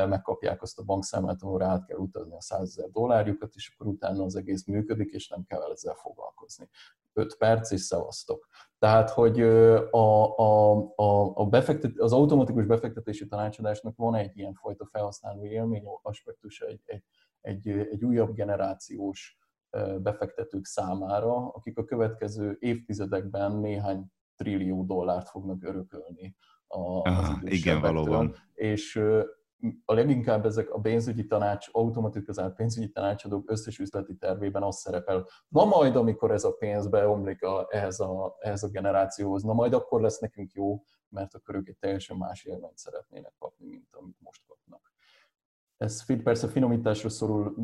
megkapják 0.08 0.62
azt 0.62 0.80
a 0.80 0.84
bankszámlát, 0.84 1.42
ahol 1.42 1.64
át 1.64 1.86
kell 1.86 1.98
utazni 1.98 2.36
a 2.36 2.42
100 2.42 2.62
ezer 2.62 2.90
dollárjukat, 2.90 3.54
és 3.56 3.74
akkor 3.74 3.88
utána 3.88 4.24
az 4.24 4.36
egész 4.36 4.66
működik, 4.66 5.12
és 5.12 5.28
nem 5.28 5.44
kell 5.44 5.72
ezzel 5.72 5.94
foglalkozni. 5.94 6.70
5 7.14 7.38
perc, 7.38 7.72
és 7.72 7.82
szavaztok. 7.82 8.48
Tehát, 8.80 9.10
hogy 9.10 9.42
a, 9.42 10.38
a, 10.38 10.74
a, 10.96 11.32
a 11.36 11.46
befektet, 11.46 12.00
az 12.00 12.14
automatikus 12.14 12.66
befektetési 12.66 13.28
tanácsadásnak 13.28 13.96
van 13.96 14.16
egy 14.16 14.38
ilyen 14.38 14.54
fajta 14.54 14.86
felhasználó 14.86 15.46
élmény 15.46 15.84
aspektus 16.02 16.62
egy, 16.62 16.82
egy, 16.86 17.04
egy, 17.42 17.68
egy 17.68 18.04
újabb 18.04 18.34
generációs 18.34 19.38
befektetők 19.98 20.66
számára, 20.66 21.48
akik 21.48 21.78
a 21.78 21.86
következő 21.86 22.58
évtizedekben 22.60 23.52
néhány 23.52 24.06
trillió 24.36 24.84
dollárt 24.84 25.30
fognak 25.30 25.64
örökölni 25.64 26.36
a, 26.68 26.80
az 26.80 27.14
Aha, 27.14 27.40
igen, 27.44 27.82
valóban. 27.82 28.36
És 28.54 29.02
a 29.86 29.94
leginkább 29.94 30.46
ezek 30.46 30.74
a 30.74 30.80
pénzügyi 30.80 31.26
tanács, 31.26 31.68
automatizált 31.72 32.56
pénzügyi 32.56 32.92
tanácsadók 32.92 33.52
összes 33.52 33.80
üzleti 33.80 34.16
tervében 34.16 34.64
az 34.64 34.78
szerepel, 34.78 35.28
na 35.48 35.66
majd, 35.66 35.96
amikor 35.96 36.32
ez 36.32 36.44
a 36.44 36.52
pénz 36.52 36.88
beomlik 36.88 37.44
a, 37.44 37.68
ehhez, 37.70 38.00
a, 38.00 38.36
ehhez 38.40 38.64
a 38.64 38.70
generációhoz, 38.70 39.44
na 39.44 39.54
majd 39.54 39.74
akkor 39.74 40.02
lesz 40.02 40.20
nekünk 40.20 40.52
jó, 40.52 40.84
mert 41.10 41.36
akkor 41.36 41.56
ők 41.56 41.68
egy 41.68 41.78
teljesen 41.78 42.18
más 42.18 42.44
élményt 42.44 42.78
szeretnének 42.78 43.34
kapni, 43.40 43.68
mint 43.68 43.88
amit 43.92 44.18
most 44.20 44.44
kapnak. 44.48 44.92
Ez 45.78 46.06
persze 46.24 46.48
finomításra 46.48 47.10
szorul, 47.10 47.56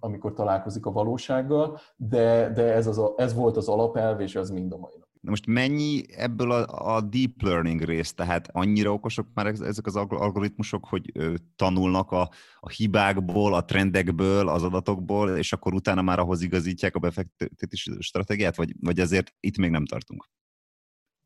amikor 0.00 0.32
találkozik 0.32 0.86
a 0.86 0.92
valósággal, 0.92 1.78
de, 1.96 2.50
de 2.50 2.72
ez, 2.72 2.86
az 2.86 2.98
a, 2.98 3.14
ez 3.16 3.34
volt 3.34 3.56
az 3.56 3.68
alapelv, 3.68 4.20
és 4.20 4.36
ez 4.36 4.50
mind 4.50 4.72
a 4.72 4.78
mai 4.78 5.02
napig 5.22 5.30
most 5.30 5.46
mennyi 5.46 6.04
ebből 6.16 6.50
a, 6.50 6.94
a 6.94 7.00
deep 7.00 7.42
learning 7.42 7.82
rész, 7.82 8.14
tehát 8.14 8.48
annyira 8.52 8.92
okosok 8.92 9.26
már 9.34 9.46
ezek 9.46 9.86
az 9.86 9.96
algoritmusok, 9.96 10.86
hogy 10.86 11.12
tanulnak 11.56 12.10
a, 12.10 12.30
a 12.60 12.68
hibákból, 12.68 13.54
a 13.54 13.64
trendekből, 13.64 14.48
az 14.48 14.62
adatokból, 14.62 15.36
és 15.36 15.52
akkor 15.52 15.74
utána 15.74 16.02
már 16.02 16.18
ahhoz 16.18 16.42
igazítják 16.42 16.94
a 16.94 16.98
befektetési 16.98 17.92
stratégiát, 17.98 18.56
vagy, 18.56 18.74
vagy 18.80 18.98
ezért 18.98 19.34
itt 19.40 19.56
még 19.56 19.70
nem 19.70 19.86
tartunk? 19.86 20.30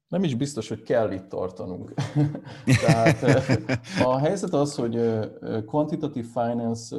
Nem 0.08 0.24
is 0.24 0.34
biztos, 0.34 0.68
hogy 0.68 0.82
kell 0.82 1.12
itt 1.12 1.28
tartanunk. 1.28 1.94
tehát 2.86 3.22
a 4.02 4.18
helyzet 4.18 4.52
az, 4.52 4.74
hogy 4.74 4.98
quantitative 5.64 6.26
finance, 6.26 6.96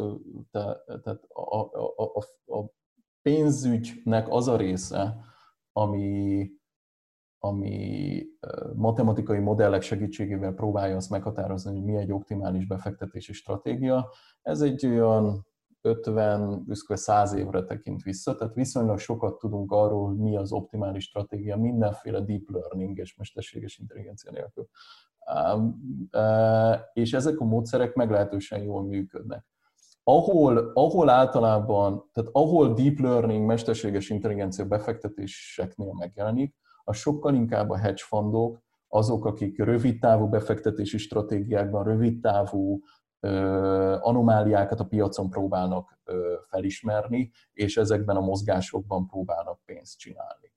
tehát 0.52 1.22
a, 1.28 1.56
a, 1.56 1.94
a, 1.96 2.20
a 2.58 2.72
pénzügynek 3.22 4.30
az 4.30 4.48
a 4.48 4.58
része, 4.58 5.26
ami, 5.72 6.50
ami 7.40 8.24
matematikai 8.76 9.40
modellek 9.40 9.82
segítségével 9.82 10.54
próbálja 10.54 10.96
azt 10.96 11.10
meghatározni, 11.10 11.72
hogy 11.72 11.84
mi 11.84 11.96
egy 11.96 12.12
optimális 12.12 12.68
befektetési 12.68 13.34
stratégia. 13.34 14.10
Ez 14.42 14.62
egy 14.62 14.86
olyan 14.86 15.46
50, 15.82 16.66
100 16.88 17.34
évre 17.34 17.64
tekint 17.64 18.02
vissza, 18.02 18.36
tehát 18.36 18.54
viszonylag 18.54 19.00
sokat 19.00 19.38
tudunk 19.38 19.72
arról, 19.72 20.08
hogy 20.08 20.18
mi 20.18 20.36
az 20.36 20.52
optimális 20.52 21.04
stratégia 21.04 21.58
mindenféle 21.58 22.22
deep 22.22 22.50
learning 22.50 22.98
és 22.98 23.16
mesterséges 23.16 23.78
intelligencia 23.78 24.32
nélkül. 24.32 24.68
És 26.94 27.14
ezek 27.14 27.40
a 27.40 27.46
módszerek 27.46 27.94
meglehetősen 27.94 28.62
jól 28.62 28.84
működnek. 28.84 29.46
Ahol, 30.04 30.72
ahol 30.74 31.10
általában, 31.10 32.10
tehát 32.14 32.30
ahol 32.34 32.74
deep 32.74 33.00
learning, 33.00 33.46
mesterséges 33.46 34.10
intelligencia 34.10 34.66
befektetéseknél 34.66 35.94
megjelenik, 35.94 36.56
a 36.88 36.94
sokkal 36.94 37.34
inkább 37.34 37.70
a 37.70 37.78
hedge 37.78 38.04
fundok, 38.04 38.62
azok, 38.88 39.26
akik 39.26 39.64
rövid 39.64 40.00
távú 40.00 40.28
befektetési 40.30 40.98
stratégiákban, 40.98 41.84
rövid 41.84 42.22
távú 42.22 42.80
anomáliákat 44.00 44.80
a 44.80 44.86
piacon 44.86 45.30
próbálnak 45.30 46.00
felismerni, 46.50 47.32
és 47.54 47.78
ezekben 47.78 48.16
a 48.16 48.22
mozgásokban 48.22 49.08
próbálnak 49.08 49.60
pénzt 49.66 50.00
csinálni. 50.00 50.52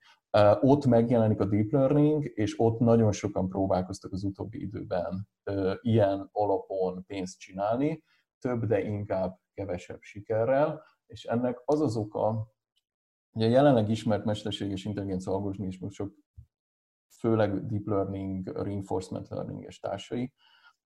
Ott 0.60 0.86
megjelenik 0.86 1.40
a 1.40 1.44
deep 1.44 1.70
learning, 1.70 2.30
és 2.34 2.60
ott 2.60 2.78
nagyon 2.78 3.12
sokan 3.12 3.48
próbálkoztak 3.48 4.12
az 4.12 4.24
utóbbi 4.24 4.60
időben 4.60 5.28
ilyen 5.80 6.28
alapon 6.32 7.04
pénzt 7.06 7.38
csinálni, 7.38 8.02
több, 8.38 8.64
de 8.64 8.82
inkább 8.82 9.38
kevesebb 9.54 10.00
sikerrel, 10.00 10.82
és 11.06 11.24
ennek 11.24 11.62
az 11.64 11.80
az 11.80 11.96
oka, 11.96 12.48
a 13.32 13.42
jelenleg 13.42 13.88
ismert 13.88 14.24
mesterséges 14.24 14.84
intelligencia 14.84 15.32
algoritmusok, 15.32 16.12
főleg 17.18 17.66
deep 17.66 17.86
learning, 17.86 18.48
reinforcement 18.62 19.28
learning 19.28 19.64
és 19.64 19.78
társai, 19.78 20.32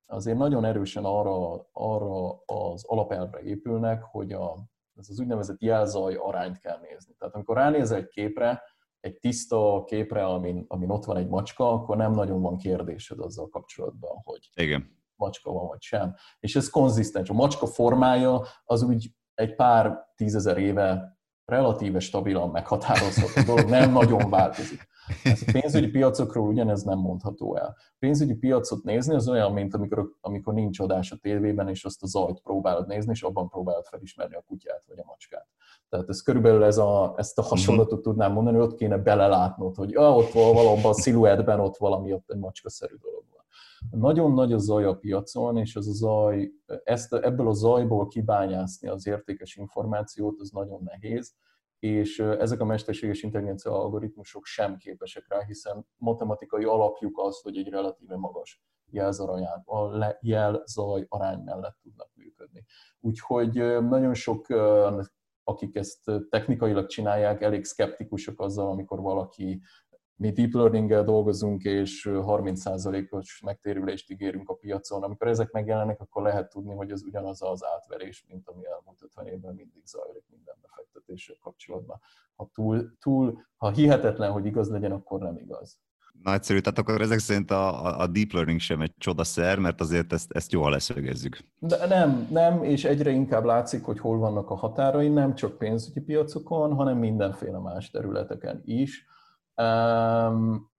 azért 0.06 0.38
nagyon 0.38 0.64
erősen 0.64 1.04
arra, 1.04 1.68
arra 1.72 2.42
az 2.46 2.84
alapelvre 2.84 3.42
épülnek, 3.42 4.02
hogy 4.02 4.32
a, 4.32 4.68
ez 4.94 5.08
az 5.10 5.20
úgynevezett 5.20 5.60
jelzaj 5.60 6.14
arányt 6.14 6.58
kell 6.58 6.78
nézni. 6.78 7.14
Tehát 7.18 7.34
amikor 7.34 7.56
ránézel 7.56 7.98
egy 7.98 8.08
képre, 8.08 8.62
egy 9.00 9.18
tiszta 9.18 9.84
képre, 9.86 10.24
amin, 10.24 10.64
amin 10.68 10.90
ott 10.90 11.04
van 11.04 11.16
egy 11.16 11.28
macska, 11.28 11.72
akkor 11.72 11.96
nem 11.96 12.12
nagyon 12.12 12.40
van 12.40 12.56
kérdésed 12.56 13.18
azzal 13.18 13.48
kapcsolatban, 13.48 14.20
hogy 14.22 14.50
Igen. 14.54 15.02
macska 15.16 15.52
van 15.52 15.66
vagy 15.66 15.82
sem. 15.82 16.14
És 16.40 16.56
ez 16.56 16.70
konzisztens. 16.70 17.30
A 17.30 17.34
macska 17.34 17.66
formája 17.66 18.42
az 18.64 18.82
úgy 18.82 19.14
egy 19.34 19.54
pár 19.54 20.12
tízezer 20.14 20.58
éve 20.58 21.18
relatíve 21.44 21.98
stabilan 21.98 22.50
meghatározható 22.50 23.40
dolog, 23.46 23.70
nem 23.70 23.92
nagyon 23.92 24.30
változik. 24.30 24.88
Ez 25.24 25.42
a 25.46 25.52
pénzügyi 25.52 25.86
piacokról 25.86 26.48
ugyanez 26.48 26.82
nem 26.82 26.98
mondható 26.98 27.56
el. 27.56 27.76
A 27.78 27.96
pénzügyi 27.98 28.34
piacot 28.34 28.84
nézni 28.84 29.14
az 29.14 29.28
olyan, 29.28 29.52
mint 29.52 29.74
amikor, 29.74 30.10
amikor 30.20 30.54
nincs 30.54 30.80
adás 30.80 31.10
a 31.12 31.16
tévében, 31.16 31.68
és 31.68 31.84
azt 31.84 32.02
a 32.02 32.06
zajt 32.06 32.40
próbálod 32.40 32.86
nézni, 32.86 33.12
és 33.12 33.22
abban 33.22 33.48
próbálod 33.48 33.84
felismerni 33.84 34.34
a 34.34 34.44
kutyát 34.46 34.84
vagy 34.88 34.98
a 34.98 35.04
macskát. 35.06 35.46
Tehát 35.88 36.08
ez 36.08 36.22
körülbelül 36.22 36.64
ez 36.64 36.78
a, 36.78 37.14
ezt 37.16 37.38
a 37.38 37.42
hasonlatot 37.42 38.02
tudnám 38.02 38.32
mondani, 38.32 38.56
hogy 38.56 38.66
ott 38.66 38.76
kéne 38.76 38.98
belelátnod, 38.98 39.74
hogy 39.74 39.94
ah, 39.94 40.16
ott 40.16 40.32
van 40.32 40.54
valahol 40.54 40.90
a 40.90 40.94
sziluettben, 40.94 41.60
ott 41.60 41.76
valami 41.76 42.12
ott 42.12 42.30
egy 42.30 42.38
macskaszerű 42.38 42.94
dolog. 43.02 43.24
Nagyon 43.90 44.32
nagy 44.32 44.52
a 44.52 44.58
zaj 44.58 44.84
a 44.84 44.94
piacon, 44.94 45.56
és 45.56 45.76
ez 45.76 45.86
a 45.86 45.92
zaj, 45.92 46.50
ezt, 46.84 47.14
ebből 47.14 47.48
a 47.48 47.52
zajból 47.52 48.08
kibányászni 48.08 48.88
az 48.88 49.06
értékes 49.06 49.56
információt, 49.56 50.40
az 50.40 50.50
nagyon 50.50 50.82
nehéz 50.82 51.34
és 51.84 52.18
ezek 52.18 52.60
a 52.60 52.64
mesterséges 52.64 53.22
intelligencia 53.22 53.72
algoritmusok 53.72 54.44
sem 54.44 54.76
képesek 54.76 55.24
rá, 55.28 55.44
hiszen 55.44 55.86
matematikai 55.96 56.64
alapjuk 56.64 57.18
az, 57.18 57.40
hogy 57.40 57.56
egy 57.56 57.68
relatíve 57.68 58.16
magas 58.16 58.62
jelzaj 60.20 61.06
arány 61.08 61.38
mellett 61.44 61.78
tudnak 61.82 62.10
működni. 62.14 62.64
Úgyhogy 63.00 63.52
nagyon 63.88 64.14
sok, 64.14 64.46
akik 65.42 65.76
ezt 65.76 66.10
technikailag 66.28 66.86
csinálják, 66.86 67.42
elég 67.42 67.64
szkeptikusak 67.64 68.40
azzal, 68.40 68.70
amikor 68.70 69.00
valaki 69.00 69.60
mi 70.16 70.30
deep 70.32 70.52
learning 70.52 71.04
dolgozunk, 71.04 71.62
és 71.62 72.08
30%-os 72.10 73.40
megtérülést 73.44 74.10
ígérünk 74.10 74.48
a 74.48 74.54
piacon. 74.54 75.02
Amikor 75.02 75.28
ezek 75.28 75.50
megjelennek, 75.50 76.00
akkor 76.00 76.22
lehet 76.22 76.50
tudni, 76.50 76.74
hogy 76.74 76.90
ez 76.90 77.02
ugyanaz 77.02 77.42
az 77.42 77.64
átverés, 77.64 78.24
mint 78.28 78.48
ami 78.48 78.66
elmúlt 78.66 79.02
50 79.02 79.26
évben 79.26 79.54
mindig 79.54 79.82
zajlik 79.84 80.24
minden 80.30 80.54
befektetéssel 80.62 81.36
kapcsolatban. 81.40 82.00
Ha, 82.36 82.50
túl, 82.54 82.96
túl, 83.00 83.46
ha 83.56 83.70
hihetetlen, 83.70 84.32
hogy 84.32 84.46
igaz 84.46 84.70
legyen, 84.70 84.92
akkor 84.92 85.20
nem 85.20 85.36
igaz. 85.36 85.82
Nagyszerű, 86.22 86.60
tehát 86.60 86.78
akkor 86.78 87.00
ezek 87.00 87.18
szerint 87.18 87.50
a, 87.50 88.00
a 88.00 88.06
deep 88.06 88.32
learning 88.32 88.60
sem 88.60 88.80
egy 88.80 88.94
csodaszer, 88.98 89.58
mert 89.58 89.80
azért 89.80 90.12
ezt, 90.12 90.32
ezt 90.32 90.52
jól 90.52 90.70
leszögezzük. 90.70 91.38
De 91.58 91.86
nem, 91.86 92.28
nem, 92.30 92.62
és 92.62 92.84
egyre 92.84 93.10
inkább 93.10 93.44
látszik, 93.44 93.84
hogy 93.84 93.98
hol 93.98 94.18
vannak 94.18 94.50
a 94.50 94.54
határai, 94.54 95.08
nem 95.08 95.34
csak 95.34 95.58
pénzügyi 95.58 96.00
piacokon, 96.00 96.74
hanem 96.74 96.98
mindenféle 96.98 97.58
más 97.58 97.90
területeken 97.90 98.62
is 98.64 99.06
Um, 99.56 100.72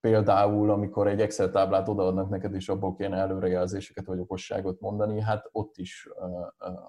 például, 0.00 0.70
amikor 0.70 1.08
egy 1.08 1.20
Excel 1.20 1.50
táblát 1.50 1.88
odaadnak 1.88 2.28
neked, 2.28 2.54
és 2.54 2.68
abból 2.68 2.94
kéne 2.94 3.16
előrejelzéseket 3.16 4.06
vagy 4.06 4.18
okosságot 4.18 4.80
mondani, 4.80 5.20
hát 5.20 5.48
ott 5.52 5.76
is 5.76 6.08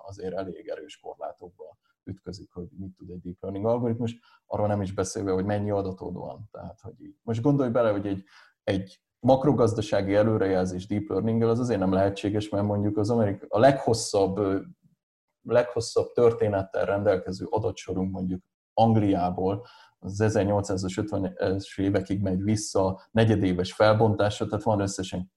azért 0.06 0.34
elég 0.34 0.68
erős 0.68 1.00
korlátokba 1.00 1.78
ütközik, 2.04 2.52
hogy 2.52 2.68
mit 2.78 2.96
tud 2.98 3.10
egy 3.10 3.22
deep 3.22 3.38
learning 3.40 3.66
algoritmus, 3.66 4.20
arról 4.46 4.68
nem 4.68 4.82
is 4.82 4.94
beszélve, 4.94 5.32
hogy 5.32 5.46
mennyi 5.46 5.72
adatod 5.72 6.14
van. 6.14 6.50
Tehát, 6.52 6.80
hogy 6.82 7.02
így. 7.02 7.16
Most 7.22 7.42
gondolj 7.42 7.70
bele, 7.70 7.92
hogy 7.92 8.08
egy, 8.08 8.24
egy 8.64 9.02
makrogazdasági 9.20 10.16
előrejelzés 10.16 10.88
deep 10.88 11.10
learning 11.10 11.44
az 11.44 11.60
azért 11.60 11.80
nem 11.80 11.94
lehetséges, 11.94 12.50
mert 12.50 12.66
mondjuk 12.66 12.98
az 12.98 13.10
Amerika, 13.10 13.46
a 13.50 13.60
leghosszabb, 13.60 14.66
leghosszabb 15.42 16.12
történettel 16.12 16.86
rendelkező 16.86 17.46
adatsorunk 17.50 18.12
mondjuk 18.12 18.44
Angliából, 18.74 19.66
az 20.04 20.20
1850-es 20.24 21.80
évekig 21.80 22.22
megy 22.22 22.44
vissza, 22.44 23.08
negyedéves 23.12 23.74
felbontásra, 23.74 24.46
tehát 24.46 24.64
van 24.64 24.80
összesen 24.80 25.32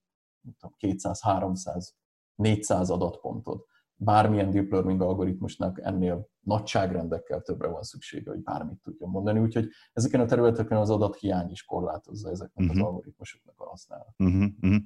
200, 0.77 1.21
300, 1.21 1.95
400 2.35 2.89
adatpontod. 2.89 3.65
Bármilyen 3.99 4.51
deep 4.51 4.71
learning 4.71 5.01
algoritmusnak 5.01 5.79
ennél 5.83 6.29
nagyságrendekkel 6.47 7.41
többre 7.41 7.67
van 7.67 7.81
szüksége, 7.81 8.29
hogy 8.29 8.39
bármit 8.39 8.77
tudjon 8.83 9.09
mondani. 9.09 9.39
Úgyhogy 9.39 9.67
ezeken 9.93 10.19
a 10.19 10.25
területeken 10.25 10.77
az 10.77 10.89
adathiány 10.89 11.49
is 11.51 11.63
korlátozza 11.63 12.29
ezeknek 12.29 12.55
uh-huh. 12.55 12.71
az 12.71 12.77
mhm. 12.77 12.85
algoritmusoknak 12.85 13.55
a 13.57 13.69
használatát. 13.69 14.13
Uh-huh. 14.17 14.43
Uh-huh. 14.61 14.81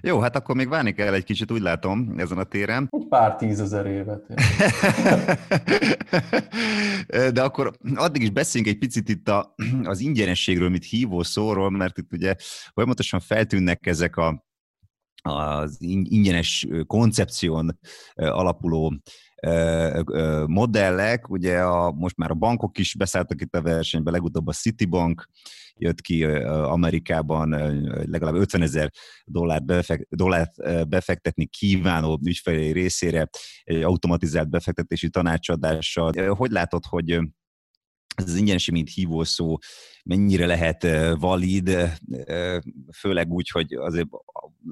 Jó, 0.00 0.18
hát 0.18 0.36
akkor 0.36 0.54
még 0.54 0.68
várni 0.68 0.92
kell 0.92 1.14
egy 1.14 1.24
kicsit, 1.24 1.50
úgy 1.50 1.60
látom, 1.60 2.14
ezen 2.16 2.38
a 2.38 2.44
téren. 2.44 2.88
Egy 2.90 3.06
pár 3.08 3.36
tízezer 3.36 3.86
évet. 3.86 4.26
De 7.32 7.42
akkor 7.42 7.72
addig 7.94 8.22
is 8.22 8.30
beszéljünk 8.30 8.74
egy 8.74 8.80
picit 8.80 9.08
itt 9.08 9.28
a, 9.28 9.54
az 9.84 10.00
ingyenességről, 10.00 10.68
mint 10.68 10.84
hívó 10.84 11.22
szóról, 11.22 11.70
mert 11.70 11.98
itt 11.98 12.12
ugye 12.12 12.34
folyamatosan 12.72 13.20
feltűnnek 13.20 13.86
ezek 13.86 14.16
a 14.16 14.45
az 15.26 15.76
ingyenes 15.80 16.66
koncepción 16.86 17.78
alapuló 18.14 19.00
modellek, 20.46 21.30
ugye 21.30 21.58
a, 21.58 21.92
most 21.92 22.16
már 22.16 22.30
a 22.30 22.34
bankok 22.34 22.78
is 22.78 22.94
beszálltak 22.94 23.40
itt 23.40 23.54
a 23.54 23.62
versenybe, 23.62 24.10
legutóbb 24.10 24.46
a 24.46 24.52
Citibank 24.52 25.28
jött 25.78 26.00
ki 26.00 26.24
Amerikában 26.24 27.50
legalább 28.10 28.34
50 28.34 28.62
ezer 28.62 28.90
dollárt, 29.24 29.64
befekt, 29.64 30.06
dollárt 30.08 30.88
befektetni 30.88 31.46
kívánó 31.46 32.18
ügyfelé 32.24 32.70
részére 32.70 33.28
egy 33.64 33.82
automatizált 33.82 34.50
befektetési 34.50 35.10
tanácsadással. 35.10 36.34
Hogy 36.34 36.50
látod, 36.50 36.84
hogy 36.84 37.10
ez 38.16 38.30
az 38.30 38.36
ingyenesi, 38.36 38.70
mint 38.70 38.90
hívószó 38.90 39.58
mennyire 40.04 40.46
lehet 40.46 40.86
valid, 41.18 41.76
főleg 42.98 43.30
úgy, 43.30 43.48
hogy 43.50 43.74
azért 43.74 44.08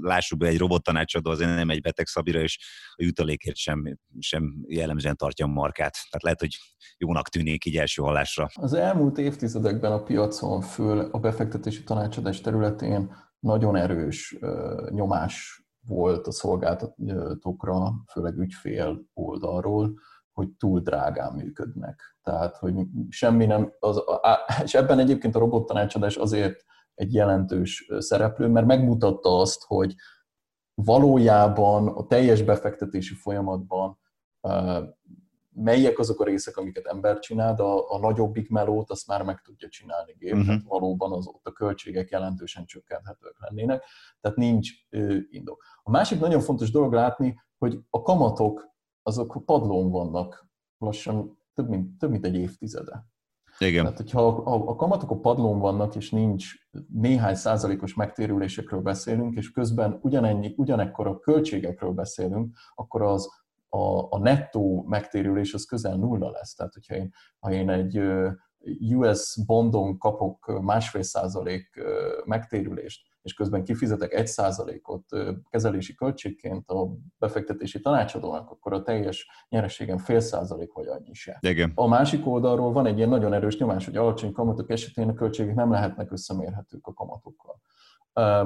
lássuk 0.01 0.39
be, 0.39 0.47
egy 0.47 0.59
robottanácsadó 0.59 1.31
azért 1.31 1.55
nem 1.55 1.71
egy 1.71 1.81
beteg 1.81 2.07
szabira, 2.07 2.41
és 2.41 2.59
a 2.97 3.03
jutalékért 3.03 3.57
sem, 3.57 3.99
sem 4.19 4.65
jellemzően 4.67 5.17
tartja 5.17 5.47
a 5.47 5.49
markát. 5.49 5.95
Tehát 6.11 6.23
lehet, 6.23 6.41
hogy 6.41 6.57
jónak 6.99 7.29
tűnik 7.29 7.65
így 7.65 7.77
első 7.77 8.03
hallásra. 8.03 8.49
Az 8.55 8.73
elmúlt 8.73 9.19
évtizedekben 9.19 9.93
a 9.93 10.03
piacon 10.03 10.61
föl 10.61 11.09
a 11.11 11.19
befektetési 11.19 11.83
tanácsadás 11.83 12.41
területén 12.41 13.15
nagyon 13.39 13.77
erős 13.77 14.37
nyomás 14.89 15.65
volt 15.87 16.27
a 16.27 16.33
szolgáltatókra, 16.33 17.93
főleg 18.13 18.39
ügyfél 18.39 19.05
oldalról, 19.15 19.99
hogy 20.33 20.49
túl 20.49 20.81
drágán 20.81 21.33
működnek. 21.33 22.17
Tehát, 22.23 22.57
hogy 22.57 22.75
semmi 23.09 23.47
nem, 23.47 23.73
az, 23.79 24.03
és 24.63 24.75
ebben 24.75 24.99
egyébként 24.99 25.35
a 25.35 25.39
robottanácsadás 25.39 26.17
azért 26.17 26.65
egy 26.95 27.15
jelentős 27.15 27.89
szereplő, 27.99 28.49
mert 28.49 28.67
megmutatta 28.67 29.39
azt, 29.39 29.65
hogy 29.65 29.95
valójában 30.75 31.89
a 31.89 32.07
teljes 32.07 32.43
befektetési 32.43 33.15
folyamatban 33.15 33.99
melyek 35.55 35.99
azok 35.99 36.21
a 36.21 36.25
részek, 36.25 36.57
amiket 36.57 36.87
ember 36.87 37.19
csinál, 37.19 37.55
de 37.55 37.63
a, 37.63 37.93
a 37.93 37.99
nagyobbik 37.99 38.51
melót 38.51 38.91
azt 38.91 39.07
már 39.07 39.23
meg 39.23 39.41
tudja 39.41 39.69
csinálni 39.69 40.15
gép, 40.19 40.33
uh-huh. 40.33 40.47
tehát 40.47 40.63
valóban 40.63 41.13
az 41.13 41.27
ott 41.27 41.47
a 41.47 41.53
költségek 41.53 42.11
jelentősen 42.11 42.65
csökkenthetők 42.65 43.37
lennének, 43.41 43.85
tehát 44.21 44.37
nincs 44.37 44.71
ö, 44.91 45.17
indok. 45.31 45.65
A 45.83 45.91
másik 45.91 46.21
nagyon 46.21 46.41
fontos 46.41 46.71
dolog 46.71 46.93
látni, 46.93 47.41
hogy 47.59 47.79
a 47.91 48.03
kamatok 48.03 48.73
azok 49.03 49.43
padlón 49.45 49.91
vannak 49.91 50.47
lassan 50.79 51.39
több 51.55 51.69
mint, 51.69 51.99
több 51.99 52.11
mint 52.11 52.25
egy 52.25 52.37
évtizede. 52.37 53.07
Igen. 53.59 53.83
Tehát, 53.83 53.97
hogyha 53.97 54.27
a, 54.27 54.77
kamatok 54.77 55.11
a 55.11 55.19
padlón 55.19 55.59
vannak, 55.59 55.97
és 55.97 56.11
nincs 56.11 56.53
néhány 56.93 57.35
százalékos 57.35 57.95
megtérülésekről 57.95 58.81
beszélünk, 58.81 59.35
és 59.37 59.51
közben 59.51 59.99
ugyanennyi, 60.03 60.55
ugyanekkor 60.57 61.07
a 61.07 61.19
költségekről 61.19 61.91
beszélünk, 61.91 62.57
akkor 62.75 63.03
az 63.03 63.29
a, 63.69 64.07
a 64.11 64.19
nettó 64.19 64.85
megtérülés 64.89 65.55
az 65.55 65.65
közel 65.65 65.97
nulla 65.97 66.31
lesz. 66.31 66.55
Tehát, 66.55 66.73
hogyha 66.73 66.95
én, 66.95 67.13
ha 67.39 67.53
én 67.53 67.71
egy 67.71 68.01
US 68.95 69.39
bondon 69.47 69.99
kapok 69.99 70.61
másfél 70.63 71.03
százalék 71.03 71.83
megtérülést, 72.25 73.13
és 73.23 73.35
közben 73.35 73.65
kifizetek 73.65 74.13
egy 74.13 74.27
százalékot 74.27 75.05
kezelési 75.51 75.95
költségként 75.95 76.71
a 76.71 76.89
befektetési 77.19 77.81
tanácsadónak, 77.81 78.51
akkor 78.51 78.73
a 78.73 78.83
teljes 78.83 79.29
nyereségem 79.49 79.99
fél 79.99 80.21
százalék 80.21 80.73
vagy 80.73 80.87
annyi 80.87 81.13
se. 81.15 81.39
Igen. 81.41 81.73
A 81.75 81.87
másik 81.87 82.27
oldalról 82.27 82.73
van 82.73 82.87
egy 82.87 82.97
ilyen 82.97 83.09
nagyon 83.09 83.33
erős 83.33 83.59
nyomás, 83.59 83.85
hogy 83.85 83.97
alacsony 83.97 84.33
kamatok 84.33 84.71
esetén 84.71 85.09
a 85.09 85.15
költségek 85.15 85.55
nem 85.55 85.71
lehetnek 85.71 86.13
összemérhetők 86.13 86.87
a 86.87 86.93
kamatokkal 86.93 87.61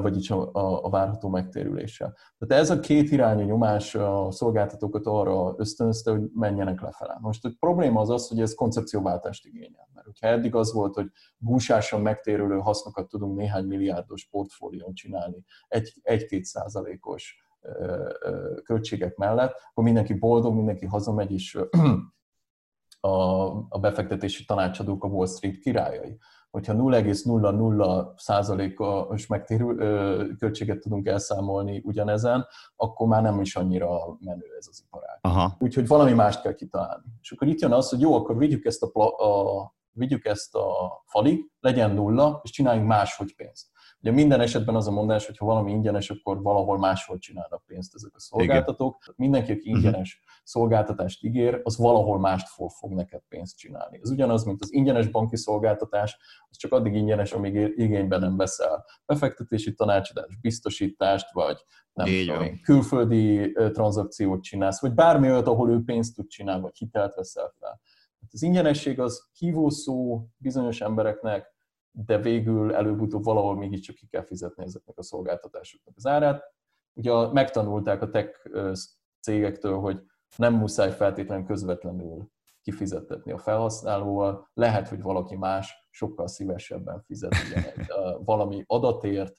vagyis 0.01 0.31
a, 0.31 0.53
a, 0.53 0.85
a 0.85 0.89
várható 0.91 1.29
megtérüléssel. 1.29 2.17
Tehát 2.39 2.63
ez 2.65 2.71
a 2.71 2.81
két 2.81 3.11
irányú 3.11 3.45
nyomás 3.45 3.95
a 3.95 4.31
szolgáltatókat 4.31 5.07
arra 5.07 5.55
ösztönözte, 5.57 6.11
hogy 6.11 6.31
menjenek 6.35 6.81
lefele. 6.81 7.19
Most 7.21 7.45
a 7.45 7.51
probléma 7.59 8.01
az 8.01 8.11
az, 8.11 8.29
hogy 8.29 8.41
ez 8.41 8.55
koncepcióváltást 8.55 9.47
igényel. 9.47 9.89
Mert 9.95 10.07
hogyha 10.07 10.27
eddig 10.27 10.55
az 10.55 10.73
volt, 10.73 10.95
hogy 10.95 11.11
búsásan 11.37 12.01
megtérülő 12.01 12.59
hasznokat 12.59 13.09
tudunk 13.09 13.37
néhány 13.37 13.65
milliárdos 13.65 14.29
portfólión 14.31 14.95
csinálni, 14.95 15.45
egy-két 16.03 16.45
százalékos 16.45 17.47
költségek 18.63 19.17
mellett, 19.17 19.53
akkor 19.71 19.85
mindenki 19.85 20.15
boldog, 20.15 20.55
mindenki 20.55 20.87
hazamegy, 20.87 21.33
és 21.33 21.59
a, 23.01 23.47
a 23.69 23.79
befektetési 23.81 24.45
tanácsadók 24.45 25.05
a 25.05 25.09
Wall 25.09 25.27
Street 25.27 25.59
királyai 25.59 26.19
hogyha 26.51 26.75
0,00%-os 26.75 29.27
megtérül, 29.27 29.77
költséget 30.37 30.79
tudunk 30.79 31.07
elszámolni 31.07 31.83
ugyanezen, 31.85 32.47
akkor 32.77 33.09
már 33.09 33.23
nem 33.23 33.41
is 33.41 33.57
annyira 33.57 34.17
menő 34.21 34.47
ez 34.59 34.67
az 34.71 34.83
iparág. 34.87 35.19
Aha. 35.21 35.57
Úgyhogy 35.59 35.87
valami 35.87 36.13
mást 36.13 36.43
kell 36.43 36.55
kitalálni. 36.55 37.05
És 37.21 37.31
akkor 37.31 37.49
itt 37.49 37.61
jön 37.61 37.73
az, 37.73 37.89
hogy 37.89 38.01
jó, 38.01 38.15
akkor 38.15 38.39
vigyük 38.39 38.65
ezt 38.65 38.83
a, 38.83 39.07
a, 39.07 39.75
vigyük 39.91 40.25
ezt 40.25 40.55
a 40.55 41.03
falig, 41.07 41.51
legyen 41.61 41.91
nulla, 41.91 42.41
és 42.43 42.51
csináljunk 42.51 42.89
máshogy 42.89 43.35
pénzt. 43.35 43.67
Ugye 44.01 44.13
minden 44.13 44.41
esetben 44.41 44.75
az 44.75 44.87
a 44.87 44.91
mondás, 44.91 45.27
hogy 45.27 45.37
ha 45.37 45.47
valami 45.47 45.71
ingyenes, 45.71 46.11
akkor 46.11 46.43
valahol 46.43 46.79
máshol 46.79 47.19
csinálnak 47.19 47.63
pénzt 47.67 47.95
ezek 47.95 48.11
a 48.15 48.21
szolgáltatók. 48.21 48.97
Igen. 49.03 49.15
Mindenki, 49.17 49.53
aki 49.53 49.69
mhm. 49.69 49.79
ingyenes 49.79 50.23
szolgáltatást 50.45 51.25
ígér, 51.25 51.61
az 51.63 51.77
valahol 51.77 52.19
mást 52.19 52.49
fog, 52.49 52.71
fog 52.71 52.93
neked 52.93 53.23
pénzt 53.29 53.57
csinálni. 53.57 53.99
Ez 54.03 54.11
ugyanaz, 54.11 54.45
mint 54.45 54.63
az 54.63 54.73
ingyenes 54.73 55.09
banki 55.09 55.37
szolgáltatás, 55.37 56.17
az 56.51 56.57
csak 56.57 56.73
addig 56.73 56.95
ingyenes, 56.95 57.33
amíg 57.33 57.55
igényben 57.77 58.21
nem 58.21 58.37
veszel 58.37 58.85
befektetési 59.07 59.75
tanácsadást, 59.75 60.41
biztosítást, 60.41 61.33
vagy 61.33 61.57
nem 61.93 62.07
tudom 62.07 62.43
én, 62.43 62.61
külföldi 62.63 63.53
tranzakciót 63.53 64.43
csinálsz, 64.43 64.81
vagy 64.81 64.95
bármi 64.95 65.31
olyat, 65.31 65.47
ahol 65.47 65.71
ő 65.71 65.83
pénzt 65.85 66.15
tud 66.15 66.27
csinálni, 66.27 66.63
vagy 66.63 66.79
hitelt 66.79 67.15
veszel 67.15 67.55
fel. 67.61 67.81
Hát 68.21 68.33
az 68.33 68.43
ingyenesség 68.43 69.01
az 69.01 69.29
hívószó 69.39 70.27
bizonyos 70.37 70.81
embereknek, 70.81 71.57
de 71.91 72.19
végül 72.19 72.75
előbb-utóbb 72.75 73.25
valahol 73.25 73.57
mégiscsak 73.57 73.95
ki 73.95 74.07
kell 74.07 74.25
fizetni 74.25 74.65
ezeknek 74.65 74.99
a 74.99 75.03
szolgáltatásoknak 75.03 75.95
az 75.97 76.07
árát. 76.07 76.43
Ugye 76.95 77.33
megtanulták 77.33 78.03
a 78.03 78.11
tech 78.11 78.51
cégektől, 79.21 79.79
hogy 79.79 80.03
nem 80.37 80.55
muszáj 80.55 80.91
feltétlenül 80.91 81.47
közvetlenül 81.47 82.31
kifizettetni 82.63 83.33
a 83.33 83.39
felhasználóval, 83.39 84.51
lehet, 84.55 84.89
hogy 84.89 85.03
valaki 85.03 85.37
más 85.37 85.89
sokkal 85.91 86.27
szívesebben 86.27 87.03
fizet 87.03 87.35
egy, 87.55 87.87
valami 88.25 88.65
adatért, 88.67 89.37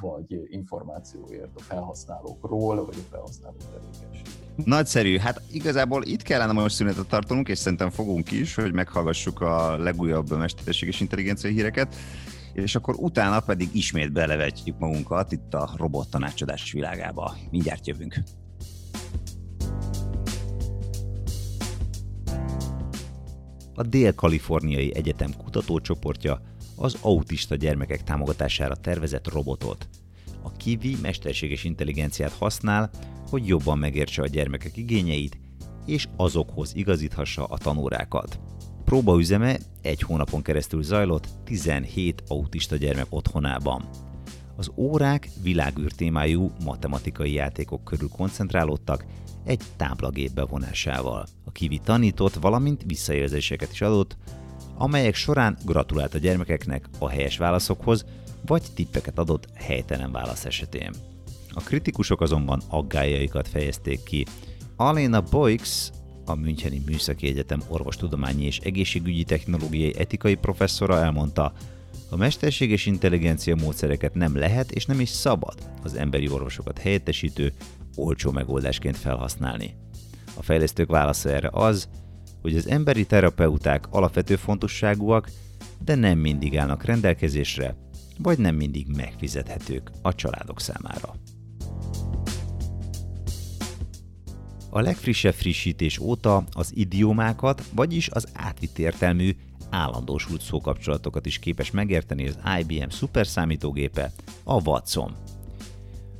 vagy 0.00 0.52
információért 0.52 1.56
a 1.56 1.60
felhasználókról, 1.60 2.84
vagy 2.84 2.96
a 2.96 3.08
felhasználó 3.10 3.56
tevékenység. 3.56 4.39
Nagyszerű. 4.64 5.18
Hát 5.18 5.42
igazából 5.52 6.04
itt 6.04 6.22
kellene 6.22 6.52
most 6.52 6.74
szünetet 6.74 7.06
tartanunk, 7.06 7.48
és 7.48 7.58
szerintem 7.58 7.90
fogunk 7.90 8.30
is, 8.30 8.54
hogy 8.54 8.72
meghallgassuk 8.72 9.40
a 9.40 9.76
legújabb 9.78 10.38
mesterséges 10.38 11.00
intelligencia 11.00 11.50
híreket, 11.50 11.94
és 12.52 12.74
akkor 12.74 12.94
utána 12.98 13.40
pedig 13.40 13.68
ismét 13.72 14.12
belevetjük 14.12 14.78
magunkat 14.78 15.32
itt 15.32 15.54
a 15.54 15.70
robot 15.76 16.10
tanácsadás 16.10 16.72
világába. 16.72 17.36
Mindjárt 17.50 17.86
jövünk. 17.86 18.22
A 23.74 23.82
Dél-Kaliforniai 23.82 24.94
Egyetem 24.94 25.30
kutatócsoportja 25.36 26.40
az 26.76 26.96
autista 27.00 27.54
gyermekek 27.54 28.02
támogatására 28.02 28.74
tervezett 28.74 29.28
robotot. 29.32 29.88
A 30.42 30.52
Kiwi 30.52 30.96
mesterséges 31.02 31.64
intelligenciát 31.64 32.32
használ, 32.32 32.90
hogy 33.30 33.46
jobban 33.46 33.78
megértse 33.78 34.22
a 34.22 34.26
gyermekek 34.26 34.76
igényeit, 34.76 35.38
és 35.86 36.08
azokhoz 36.16 36.74
igazíthassa 36.74 37.44
a 37.44 37.58
tanórákat. 37.58 38.40
Próbaüzeme 38.84 39.58
egy 39.82 40.00
hónapon 40.00 40.42
keresztül 40.42 40.82
zajlott 40.82 41.28
17 41.44 42.22
autista 42.28 42.76
gyermek 42.76 43.06
otthonában. 43.08 43.88
Az 44.56 44.70
órák 44.76 45.28
világűr 45.42 45.92
témájú 45.92 46.50
matematikai 46.64 47.32
játékok 47.32 47.84
körül 47.84 48.08
koncentrálódtak 48.08 49.04
egy 49.44 49.62
táblagép 49.76 50.32
bevonásával. 50.32 51.26
A 51.44 51.52
kivi 51.52 51.78
tanított, 51.78 52.34
valamint 52.34 52.82
visszajelzéseket 52.86 53.72
is 53.72 53.80
adott, 53.80 54.16
amelyek 54.78 55.14
során 55.14 55.58
gratulált 55.64 56.14
a 56.14 56.18
gyermekeknek 56.18 56.88
a 56.98 57.08
helyes 57.08 57.36
válaszokhoz, 57.36 58.04
vagy 58.46 58.62
tippeket 58.74 59.18
adott 59.18 59.48
helytelen 59.54 60.12
válasz 60.12 60.44
esetén. 60.44 61.09
A 61.52 61.60
kritikusok 61.60 62.20
azonban 62.20 62.62
aggájaikat 62.68 63.48
fejezték 63.48 64.02
ki. 64.02 64.26
Alena 64.76 65.20
Boix, 65.20 65.90
a 66.24 66.34
Müncheni 66.34 66.82
Műszaki 66.86 67.26
Egyetem 67.26 67.62
orvostudományi 67.68 68.44
és 68.44 68.58
egészségügyi 68.58 69.24
technológiai 69.24 69.94
etikai 69.98 70.34
professzora 70.34 70.98
elmondta, 70.98 71.52
a 72.10 72.16
mesterséges 72.16 72.86
intelligencia 72.86 73.54
módszereket 73.54 74.14
nem 74.14 74.36
lehet 74.36 74.70
és 74.70 74.86
nem 74.86 75.00
is 75.00 75.08
szabad 75.08 75.54
az 75.82 75.94
emberi 75.94 76.28
orvosokat 76.28 76.78
helyettesítő, 76.78 77.52
olcsó 77.96 78.30
megoldásként 78.30 78.96
felhasználni. 78.96 79.74
A 80.36 80.42
fejlesztők 80.42 80.90
válasza 80.90 81.28
erre 81.28 81.48
az, 81.52 81.88
hogy 82.42 82.56
az 82.56 82.68
emberi 82.68 83.06
terapeuták 83.06 83.86
alapvető 83.90 84.36
fontosságúak, 84.36 85.30
de 85.84 85.94
nem 85.94 86.18
mindig 86.18 86.56
állnak 86.56 86.84
rendelkezésre, 86.84 87.76
vagy 88.18 88.38
nem 88.38 88.54
mindig 88.54 88.86
megfizethetők 88.96 89.90
a 90.02 90.14
családok 90.14 90.60
számára. 90.60 91.14
A 94.70 94.80
legfrissebb 94.80 95.34
frissítés 95.34 95.98
óta 95.98 96.44
az 96.52 96.72
idiomákat, 96.74 97.62
vagyis 97.74 98.08
az 98.08 98.26
átvitt 98.32 98.78
értelmű, 98.78 99.36
állandósult 99.70 100.40
szókapcsolatokat 100.40 101.26
is 101.26 101.38
képes 101.38 101.70
megérteni 101.70 102.28
az 102.28 102.38
IBM 102.60 102.88
szuperszámítógépe, 102.88 104.12
a 104.44 104.62
Watson. 104.62 105.16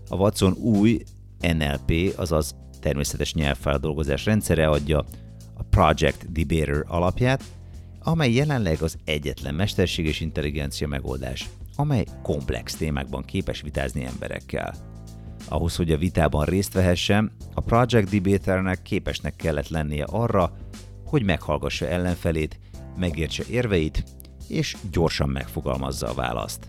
A 0.09 0.17
Watson 0.17 0.53
új 0.53 1.03
NLP, 1.41 2.15
azaz 2.17 2.55
természetes 2.81 3.35
nyelvfeldolgozás 3.35 4.25
rendszere 4.25 4.69
adja 4.69 5.05
a 5.55 5.63
Project 5.63 6.33
Debater 6.33 6.85
alapját, 6.87 7.45
amely 8.03 8.33
jelenleg 8.33 8.83
az 8.83 8.99
egyetlen 9.05 9.55
mesterséges 9.55 10.21
intelligencia 10.21 10.89
megoldás, 10.89 11.49
amely 11.77 12.05
komplex 12.23 12.75
témákban 12.75 13.25
képes 13.25 13.61
vitázni 13.61 14.05
emberekkel. 14.05 14.90
Ahhoz, 15.51 15.77
hogy 15.77 15.91
a 15.91 15.99
vitában 15.99 16.45
részt 16.45 16.73
vehessen, 16.73 17.33
a 17.55 17.61
Project 17.61 18.11
Debaternek 18.11 18.83
képesnek 18.83 19.37
kellett 19.37 19.69
lennie 19.69 20.05
arra, 20.05 20.53
hogy 21.05 21.23
meghallgassa 21.23 21.87
ellenfelét, 21.87 22.59
megértse 22.99 23.43
érveit, 23.51 24.05
és 24.49 24.77
gyorsan 24.91 25.29
megfogalmazza 25.29 26.09
a 26.09 26.15
választ. 26.15 26.69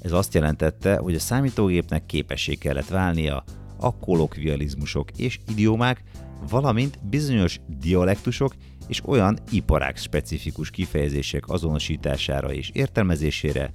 Ez 0.00 0.12
azt 0.12 0.34
jelentette, 0.34 0.96
hogy 0.96 1.14
a 1.14 1.18
számítógépnek 1.18 2.06
képessé 2.06 2.54
kellett 2.54 2.88
válnia 2.88 3.44
a 3.78 3.98
kolokvializmusok 3.98 5.10
és 5.16 5.40
idiomák, 5.48 6.02
valamint 6.48 6.98
bizonyos 7.08 7.60
dialektusok 7.80 8.54
és 8.86 9.02
olyan 9.06 9.38
iparág 9.50 9.96
specifikus 9.96 10.70
kifejezések 10.70 11.48
azonosítására 11.48 12.52
és 12.52 12.70
értelmezésére, 12.72 13.72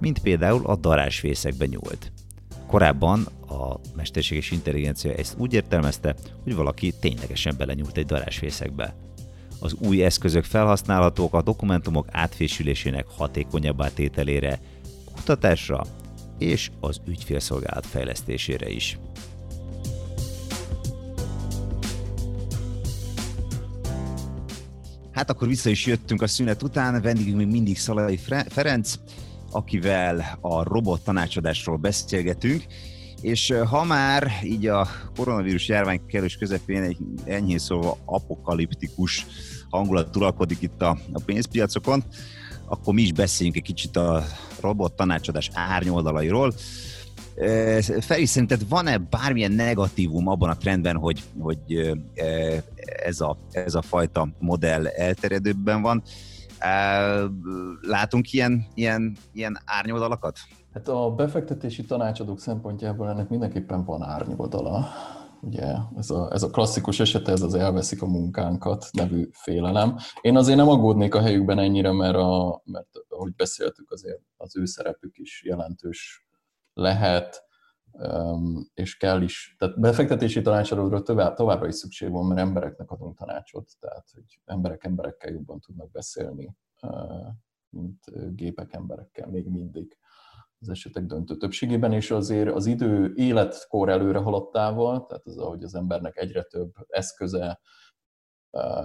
mint 0.00 0.18
például 0.18 0.66
a 0.66 0.76
darásfészekbe 0.76 1.66
nyúlt. 1.66 2.12
Korábban 2.66 3.28
a 3.48 3.80
mesterséges 3.96 4.50
intelligencia 4.50 5.12
ezt 5.14 5.34
úgy 5.38 5.52
értelmezte, 5.54 6.14
hogy 6.42 6.54
valaki 6.54 6.92
ténylegesen 7.00 7.54
belenyúlt 7.58 7.96
egy 7.96 8.06
darásfészekbe. 8.06 8.94
Az 9.60 9.74
új 9.78 10.04
eszközök 10.04 10.44
felhasználhatók 10.44 11.34
a 11.34 11.42
dokumentumok 11.42 12.08
átfésülésének 12.10 13.06
hatékonyabbá 13.06 13.88
tételére, 13.88 14.60
kutatásra 15.14 15.84
és 16.38 16.70
az 16.80 17.00
ügyfélszolgálat 17.06 17.86
fejlesztésére 17.86 18.68
is. 18.68 18.98
Hát 25.12 25.30
akkor 25.30 25.48
vissza 25.48 25.70
is 25.70 25.86
jöttünk 25.86 26.22
a 26.22 26.26
szünet 26.26 26.62
után, 26.62 27.02
vendégünk 27.02 27.36
még 27.36 27.46
mindig 27.46 27.78
Szalai 27.78 28.18
Ferenc, 28.48 28.94
akivel 29.54 30.38
a 30.40 30.62
robot 30.62 31.04
tanácsadásról 31.04 31.76
beszélgetünk, 31.76 32.64
és 33.20 33.54
ha 33.66 33.84
már 33.84 34.30
így 34.42 34.66
a 34.66 34.88
koronavírus 35.16 35.68
járvány 35.68 36.00
kellős 36.06 36.36
közepén 36.36 36.82
egy 36.82 36.96
enyhén 37.24 37.58
szóval 37.58 37.96
apokaliptikus 38.04 39.26
hangulat 39.70 40.16
uralkodik 40.16 40.62
itt 40.62 40.82
a, 40.82 40.98
a 41.12 41.20
pénzpiacokon, 41.24 42.04
akkor 42.66 42.94
mi 42.94 43.02
is 43.02 43.12
beszéljünk 43.12 43.56
egy 43.56 43.62
kicsit 43.62 43.96
a 43.96 44.24
robot 44.60 44.92
tanácsadás 44.92 45.50
árnyoldalairól. 45.52 46.54
Feri, 48.00 48.26
szerinted 48.26 48.68
van-e 48.68 48.98
bármilyen 48.98 49.52
negatívum 49.52 50.28
abban 50.28 50.50
a 50.50 50.56
trendben, 50.56 50.96
hogy, 50.96 51.22
hogy 51.38 51.92
ez, 53.04 53.20
a, 53.20 53.36
ez 53.50 53.74
a 53.74 53.82
fajta 53.82 54.28
modell 54.38 54.86
elterjedőbben 54.86 55.82
van? 55.82 56.02
Látunk 57.80 58.32
ilyen, 58.32 58.66
ilyen, 58.74 59.16
ilyen 59.32 59.58
árnyoldalakat? 59.64 60.38
Hát 60.74 60.88
a 60.88 61.10
befektetési 61.14 61.84
tanácsadók 61.84 62.40
szempontjából 62.40 63.08
ennek 63.08 63.28
mindenképpen 63.28 63.84
van 63.84 64.02
árnyoldala. 64.02 64.86
Ugye 65.40 65.74
ez 65.96 66.10
a, 66.10 66.32
ez 66.32 66.42
a 66.42 66.50
klasszikus 66.50 67.00
eset, 67.00 67.28
ez 67.28 67.42
az 67.42 67.54
elveszik 67.54 68.02
a 68.02 68.06
munkánkat 68.06 68.86
nevű 68.92 69.28
félelem. 69.32 69.96
Én 70.20 70.36
azért 70.36 70.56
nem 70.56 70.68
aggódnék 70.68 71.14
a 71.14 71.20
helyükben 71.20 71.58
ennyire, 71.58 71.92
mert, 71.92 72.16
a, 72.16 72.62
mert 72.64 72.88
ahogy 73.08 73.34
beszéltük, 73.34 73.90
azért 73.90 74.20
az 74.36 74.56
ő 74.56 74.64
szerepük 74.64 75.18
is 75.18 75.42
jelentős 75.44 76.26
lehet, 76.74 77.44
és 78.74 78.96
kell 78.96 79.22
is. 79.22 79.54
Tehát 79.58 79.80
befektetési 79.80 80.42
tanácsadóra 80.42 81.02
továbbra 81.34 81.66
is 81.66 81.74
szükség 81.74 82.10
van, 82.10 82.26
mert 82.26 82.40
embereknek 82.40 82.90
adunk 82.90 83.16
tanácsot, 83.16 83.70
tehát 83.80 84.10
hogy 84.14 84.40
emberek 84.44 84.84
emberekkel 84.84 85.32
jobban 85.32 85.60
tudnak 85.60 85.90
beszélni, 85.90 86.56
mint 87.68 88.04
gépek 88.34 88.72
emberekkel 88.72 89.28
még 89.28 89.46
mindig 89.48 89.98
az 90.58 90.68
esetek 90.68 91.04
döntő 91.04 91.36
többségében, 91.36 91.92
és 91.92 92.10
azért 92.10 92.50
az 92.50 92.66
idő 92.66 93.12
életkor 93.14 93.88
előre 93.88 94.18
haladtával, 94.18 95.06
tehát 95.06 95.26
az, 95.26 95.38
ahogy 95.38 95.62
az 95.62 95.74
embernek 95.74 96.16
egyre 96.16 96.42
több 96.42 96.72
eszköze 96.88 97.60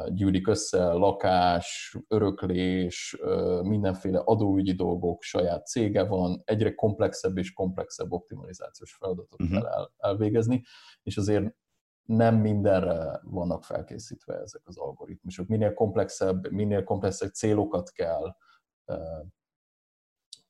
gyűlik 0.08 0.48
össze, 0.48 0.86
lakás, 0.86 1.98
öröklés, 2.08 3.18
mindenféle 3.62 4.20
adóügyi 4.20 4.74
dolgok, 4.74 5.22
saját 5.22 5.68
cége 5.68 6.04
van, 6.04 6.42
egyre 6.46 6.76
komplexebb 6.76 7.38
és 7.38 7.54
komplexebb 7.54 8.12
optimalizációs 8.12 8.94
feladatot 8.94 9.42
uh-huh. 9.42 9.62
kell 9.62 9.72
el, 9.72 9.92
elvégezni, 9.98 10.64
és 11.04 11.18
azért 11.18 11.56
nem 12.04 12.36
mindenre 12.36 13.20
vannak 13.24 13.64
felkészítve 13.64 14.34
ezek 14.34 14.62
az 14.66 14.78
algoritmusok. 14.78 15.48
Minél 15.48 15.74
komplexebb, 15.74 16.52
minél 16.52 16.84
komplexebb 16.84 17.32
célokat 17.32 17.92
kell 17.92 18.36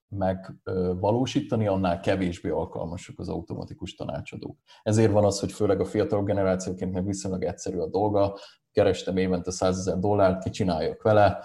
megvalósítani, 0.09 1.67
annál 1.67 1.99
kevésbé 1.99 2.49
alkalmasak 2.49 3.19
az 3.19 3.29
automatikus 3.29 3.95
tanácsadók. 3.95 4.57
Ezért 4.83 5.11
van 5.11 5.25
az, 5.25 5.39
hogy 5.39 5.51
főleg 5.51 5.79
a 5.79 5.85
fiatal 5.85 6.23
generációként 6.23 6.93
meg 6.93 7.05
viszonylag 7.05 7.43
egyszerű 7.43 7.77
a 7.77 7.87
dolga, 7.87 8.37
kerestem 8.71 9.17
évente 9.17 9.51
100 9.51 9.77
ezer 9.77 9.99
dollárt, 9.99 10.43
kicsináljak 10.43 11.01
vele, 11.01 11.39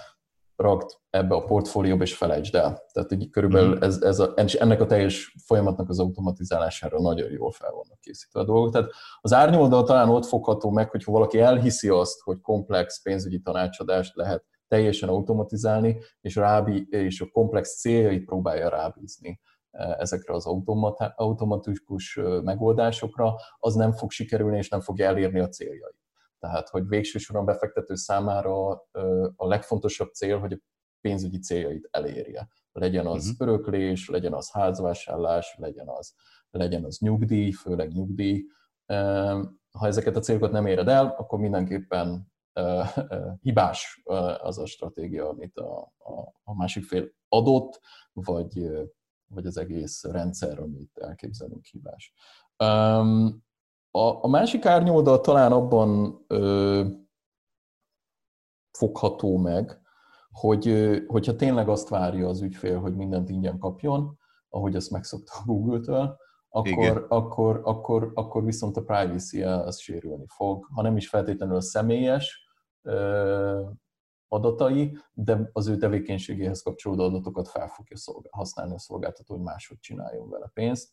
ragd 0.57 0.91
ebbe 1.11 1.35
a 1.35 1.45
portfólióba, 1.45 2.03
és 2.03 2.17
felejtsd 2.17 2.55
el. 2.55 2.83
Tehát 2.93 3.13
így 3.13 3.31
körülbelül 3.31 3.75
mhm. 3.75 3.83
ez, 3.83 4.03
ez 4.03 4.19
a, 4.19 4.33
ennek 4.59 4.81
a 4.81 4.87
teljes 4.87 5.35
folyamatnak 5.45 5.89
az 5.89 5.99
automatizálására 5.99 7.01
nagyon 7.01 7.31
jól 7.31 7.51
fel 7.51 7.71
vannak 7.71 8.01
készítve 8.01 8.41
a 8.41 8.45
dolgok. 8.45 8.73
Tehát 8.73 8.91
az 9.21 9.33
árnyoldal 9.33 9.85
talán 9.85 10.09
ott 10.09 10.27
fogható 10.27 10.71
meg, 10.71 10.91
hogyha 10.91 11.13
valaki 11.13 11.41
elhiszi 11.41 11.89
azt, 11.89 12.21
hogy 12.21 12.41
komplex 12.41 13.03
pénzügyi 13.03 13.41
tanácsadást 13.41 14.15
lehet 14.15 14.45
teljesen 14.69 15.09
automatizálni, 15.09 15.99
és, 16.21 16.37
rábí, 16.37 16.87
és 16.91 17.21
a 17.21 17.29
komplex 17.33 17.81
céljait 17.81 18.25
próbálja 18.25 18.69
rábízni 18.69 19.41
e, 19.71 19.97
ezekre 19.99 20.35
az 20.35 20.47
automatikus 21.17 22.21
megoldásokra, 22.43 23.35
az 23.59 23.75
nem 23.75 23.93
fog 23.93 24.11
sikerülni, 24.11 24.57
és 24.57 24.69
nem 24.69 24.81
fogja 24.81 25.07
elérni 25.07 25.41
a 25.41 25.49
céljait. 25.49 26.03
Tehát, 26.39 26.69
hogy 26.69 26.89
végső 26.89 27.19
soron 27.19 27.45
befektető 27.45 27.95
számára 27.95 28.71
a 29.37 29.47
legfontosabb 29.47 30.13
cél, 30.13 30.39
hogy 30.39 30.53
a 30.53 30.59
pénzügyi 31.01 31.39
céljait 31.39 31.89
elérje. 31.91 32.49
Legyen 32.73 33.07
az 33.07 33.29
uh-huh. 33.29 33.49
öröklés, 33.49 34.09
legyen 34.09 34.33
az 34.33 34.51
házvásárlás, 34.51 35.57
legyen 35.59 35.89
az, 35.89 36.15
legyen 36.51 36.85
az 36.85 36.99
nyugdíj, 36.99 37.51
főleg 37.51 37.93
nyugdíj. 37.93 38.45
Ha 39.71 39.87
ezeket 39.87 40.17
a 40.17 40.21
célokat 40.21 40.53
nem 40.53 40.67
éred 40.67 40.89
el, 40.89 41.15
akkor 41.19 41.39
mindenképpen 41.39 42.33
hibás 43.41 44.03
az 44.43 44.59
a 44.59 44.67
stratégia, 44.67 45.29
amit 45.29 45.59
a, 45.59 45.81
a, 45.99 46.33
a 46.43 46.55
másik 46.55 46.85
fél 46.85 47.09
adott, 47.29 47.81
vagy, 48.13 48.71
vagy 49.27 49.47
az 49.47 49.57
egész 49.57 50.05
rendszer, 50.05 50.59
amit 50.59 50.99
elképzelünk 50.99 51.65
hibás. 51.65 52.15
A, 53.91 54.25
a 54.25 54.29
másik 54.29 54.67
árnyoldal 54.67 55.21
talán 55.21 55.53
abban 55.53 56.25
ö, 56.27 56.85
fogható 58.71 59.37
meg, 59.37 59.81
hogy 60.31 60.97
hogyha 61.07 61.37
tényleg 61.37 61.69
azt 61.69 61.89
várja 61.89 62.29
az 62.29 62.41
ügyfél, 62.41 62.81
hogy 62.81 62.97
mindent 62.97 63.29
ingyen 63.29 63.59
kapjon, 63.59 64.19
ahogy 64.49 64.75
ezt 64.75 64.91
megszokta 64.91 65.33
a 65.39 65.43
Google-től, 65.45 66.17
akkor, 66.49 67.07
akkor, 67.09 67.61
akkor, 67.65 68.11
akkor 68.15 68.45
viszont 68.45 68.77
a 68.77 68.83
privacy 68.83 69.43
az 69.43 69.79
sérülni 69.79 70.25
fog, 70.29 70.67
ha 70.75 70.83
nem 70.83 70.97
is 70.97 71.09
feltétlenül 71.09 71.57
a 71.57 71.61
személyes 71.61 72.44
adatai, 74.29 74.99
de 75.13 75.51
az 75.53 75.69
ő 75.69 75.77
tevékenységéhez 75.77 76.63
kapcsolódó 76.63 77.05
adatokat 77.05 77.49
fel 77.49 77.69
fogja 77.69 77.97
használni 78.31 78.75
a 78.75 78.79
szolgáltató, 78.79 79.35
hogy 79.35 79.45
máshogy 79.45 79.79
csináljon 79.81 80.31
vele 80.31 80.51
pénzt 80.55 80.93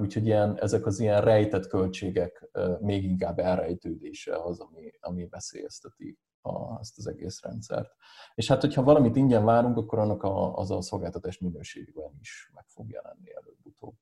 úgyhogy 0.00 0.26
ilyen, 0.26 0.58
ezek 0.60 0.86
az 0.86 1.00
ilyen 1.00 1.20
rejtett 1.20 1.66
költségek 1.66 2.48
még 2.80 3.04
inkább 3.04 3.38
elrejtődése 3.38 4.42
az, 4.42 4.60
ami, 4.60 4.92
ami 5.00 5.28
veszélyezteti 5.28 6.18
a, 6.40 6.78
ezt 6.80 6.98
az 6.98 7.06
egész 7.06 7.42
rendszert. 7.42 7.90
És 8.34 8.48
hát, 8.48 8.60
hogyha 8.60 8.82
valamit 8.82 9.16
ingyen 9.16 9.44
várunk, 9.44 9.76
akkor 9.76 9.98
annak 9.98 10.22
a, 10.22 10.56
az 10.56 10.70
a 10.70 10.82
szolgáltatás 10.82 11.38
minőségben 11.38 12.16
is 12.20 12.50
meg 12.54 12.64
fog 12.66 12.90
jelenni 12.90 13.34
előbb-utóbb. 13.34 13.96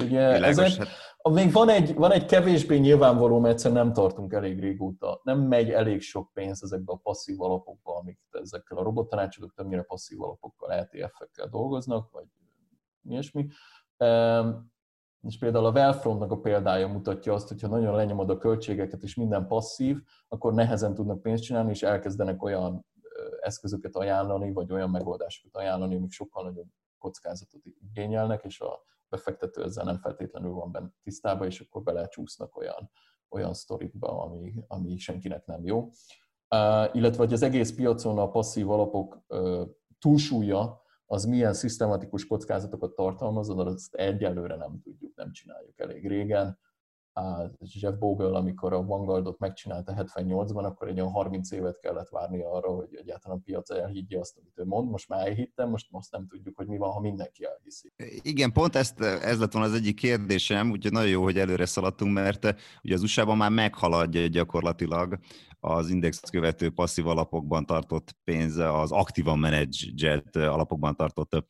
Ugye 0.00 0.20
ezek, 0.20 0.72
hát... 0.74 0.88
még 1.22 1.52
van 1.52 1.68
egy, 1.68 1.94
van 1.94 2.12
egy 2.12 2.24
kevésbé 2.24 2.78
nyilvánvaló, 2.78 3.38
mert 3.38 3.54
egyszerűen 3.54 3.84
nem 3.84 3.92
tartunk 3.92 4.32
elég 4.32 4.60
régóta. 4.60 5.20
Nem 5.22 5.40
megy 5.40 5.70
elég 5.70 6.00
sok 6.00 6.30
pénz 6.32 6.62
ezekbe 6.62 6.92
a 6.92 7.00
passzív 7.02 7.40
alapokba, 7.40 7.96
amik 7.96 8.18
ezekkel 8.30 8.78
a 8.78 8.82
robottanácsadók 8.82 9.54
többnyire 9.54 9.82
passzív 9.82 10.22
alapokkal, 10.22 10.72
ETF-ekkel 10.72 11.48
dolgoznak, 11.48 12.10
vagy 12.10 12.24
ilyesmi. 13.08 13.46
És 15.22 15.38
például 15.38 15.66
a 15.66 15.70
Wellfrontnak 15.70 16.30
a 16.30 16.40
példája 16.40 16.88
mutatja 16.88 17.34
azt, 17.34 17.48
hogy 17.48 17.60
ha 17.60 17.68
nagyon 17.68 17.96
lenyomod 17.96 18.30
a 18.30 18.38
költségeket 18.38 19.02
és 19.02 19.14
minden 19.14 19.46
passzív, 19.46 19.98
akkor 20.28 20.54
nehezen 20.54 20.94
tudnak 20.94 21.22
pénzt 21.22 21.42
csinálni, 21.42 21.70
és 21.70 21.82
elkezdenek 21.82 22.42
olyan 22.42 22.86
eszközöket 23.40 23.96
ajánlani, 23.96 24.52
vagy 24.52 24.72
olyan 24.72 24.90
megoldásokat 24.90 25.56
ajánlani, 25.56 25.94
amik 25.94 26.12
sokkal 26.12 26.44
nagyobb 26.44 26.66
kockázatot 26.98 27.62
igényelnek, 27.64 28.44
és 28.44 28.60
a 28.60 28.84
befektető 29.12 29.62
ezzel 29.62 29.84
nem 29.84 29.98
feltétlenül 29.98 30.52
van 30.52 30.72
benne 30.72 30.92
tisztában, 31.02 31.46
és 31.46 31.60
akkor 31.60 31.82
belecsúsznak 31.82 32.56
olyan, 32.56 32.90
olyan 33.28 33.54
sztorikba, 33.54 34.22
ami, 34.22 34.54
ami 34.66 34.96
senkinek 34.96 35.46
nem 35.46 35.64
jó. 35.64 35.78
Uh, 35.78 36.94
illetve, 36.94 37.16
hogy 37.16 37.32
az 37.32 37.42
egész 37.42 37.74
piacon 37.74 38.18
a 38.18 38.30
passzív 38.30 38.70
alapok 38.70 39.22
uh, 39.28 39.68
túlsúlya 39.98 40.82
az 41.06 41.24
milyen 41.24 41.52
szisztematikus 41.52 42.26
kockázatokat 42.26 42.94
tartalmaz, 42.94 43.48
azt 43.48 43.94
egyelőre 43.94 44.56
nem 44.56 44.80
tudjuk, 44.82 45.14
nem 45.14 45.32
csináljuk 45.32 45.80
elég 45.80 46.08
régen. 46.08 46.58
Jeff 47.58 47.94
Bogle, 47.98 48.36
amikor 48.36 48.72
a 48.72 48.84
Vanguardot 48.84 49.38
megcsinálta 49.38 49.94
78-ban, 49.96 50.64
akkor 50.64 50.88
egy 50.88 51.00
olyan 51.00 51.12
30 51.12 51.50
évet 51.50 51.78
kellett 51.78 52.08
várni 52.08 52.42
arra, 52.42 52.68
hogy 52.68 52.88
egyáltalán 52.92 53.38
a 53.38 53.40
piac 53.44 53.70
elhiggye 53.70 54.18
azt, 54.18 54.38
amit 54.38 54.58
ő 54.58 54.64
mond. 54.64 54.90
Most 54.90 55.08
már 55.08 55.26
elhittem, 55.26 55.68
most, 55.68 55.90
most 55.90 56.10
nem 56.10 56.26
tudjuk, 56.26 56.56
hogy 56.56 56.66
mi 56.66 56.76
van, 56.76 56.90
ha 56.90 57.00
mindenki 57.00 57.44
elhiszi. 57.44 57.92
Igen, 58.22 58.52
pont 58.52 58.76
ezt, 58.76 59.00
ez 59.00 59.38
lett 59.38 59.52
volna 59.52 59.68
az 59.68 59.74
egyik 59.74 59.96
kérdésem, 59.96 60.70
úgyhogy 60.70 60.92
nagyon 60.92 61.10
jó, 61.10 61.22
hogy 61.22 61.38
előre 61.38 61.66
szaladtunk, 61.66 62.12
mert 62.12 62.54
ugye 62.82 62.94
az 62.94 63.02
USA-ban 63.02 63.36
már 63.36 63.50
meghaladja 63.50 64.26
gyakorlatilag 64.26 65.18
az 65.64 65.90
index 65.90 66.20
követő 66.20 66.70
passzív 66.70 67.06
alapokban 67.06 67.66
tartott 67.66 68.16
pénz, 68.24 68.56
az 68.56 68.92
aktívan 68.92 69.38
menedzselt 69.38 70.36
alapokban 70.36 70.96
tartott 70.96 71.46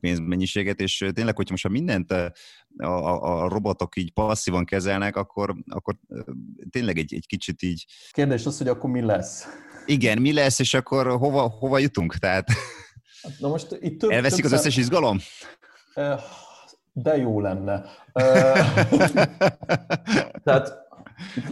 pénzmennyiséget, 0.00 0.80
és 0.80 1.04
tényleg, 1.12 1.36
hogyha 1.36 1.50
most 1.50 1.62
ha 1.62 1.68
mindent 1.68 2.14
a, 2.76 3.42
a, 3.42 3.48
robotok 3.48 3.96
így 3.96 4.12
passzívan 4.12 4.64
kezelnek, 4.64 5.16
akkor, 5.16 5.54
akkor 5.68 5.96
tényleg 6.70 6.98
egy, 6.98 7.14
egy 7.14 7.26
kicsit 7.26 7.62
így... 7.62 7.86
Kérdés 8.10 8.46
az, 8.46 8.58
hogy 8.58 8.68
akkor 8.68 8.90
mi 8.90 9.00
lesz? 9.00 9.46
Igen, 9.86 10.20
mi 10.20 10.32
lesz, 10.32 10.58
és 10.58 10.74
akkor 10.74 11.06
hova, 11.06 11.48
hova 11.48 11.78
jutunk? 11.78 12.14
Tehát 12.14 12.48
Na 13.38 13.48
most 13.48 13.76
itt 13.80 14.00
több, 14.00 14.10
elveszik 14.10 14.42
több 14.42 14.52
az 14.52 14.58
összes 14.58 14.76
izgalom? 14.76 15.18
De 16.92 17.16
jó 17.16 17.40
lenne. 17.40 17.84
Tehát 20.44 20.82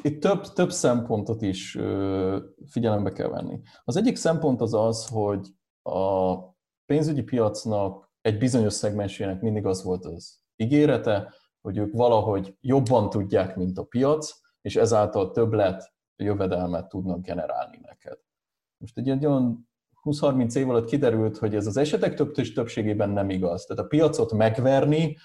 itt 0.02 0.20
több, 0.20 0.52
több 0.52 0.72
szempontot 0.72 1.42
is 1.42 1.78
figyelembe 2.70 3.12
kell 3.12 3.28
venni. 3.28 3.60
Az 3.84 3.96
egyik 3.96 4.16
szempont 4.16 4.60
az 4.60 4.74
az, 4.74 5.06
hogy 5.06 5.48
a 5.82 6.34
pénzügyi 6.86 7.22
piacnak 7.22 8.10
egy 8.20 8.38
bizonyos 8.38 8.72
szegmensének 8.72 9.40
mindig 9.40 9.66
az 9.66 9.82
volt 9.82 10.04
az 10.04 10.41
ígérete, 10.56 11.34
hogy 11.60 11.76
ők 11.76 11.92
valahogy 11.92 12.56
jobban 12.60 13.10
tudják, 13.10 13.56
mint 13.56 13.78
a 13.78 13.84
piac, 13.84 14.40
és 14.60 14.76
ezáltal 14.76 15.30
többlet 15.30 15.92
jövedelmet 16.16 16.88
tudnak 16.88 17.22
generálni 17.22 17.78
neked. 17.82 18.18
Most 18.76 18.98
egy, 18.98 19.26
olyan 19.26 19.68
20-30 20.02 20.56
év 20.56 20.68
alatt 20.68 20.88
kiderült, 20.88 21.38
hogy 21.38 21.54
ez 21.54 21.66
az 21.66 21.76
esetek 21.76 22.14
több 22.14 22.32
többségében 22.32 23.10
nem 23.10 23.30
igaz. 23.30 23.64
Tehát 23.64 23.84
a 23.84 23.88
piacot 23.88 24.32
megverni 24.32 25.16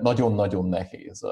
nagyon-nagyon 0.00 0.66
nehéz 0.66 1.26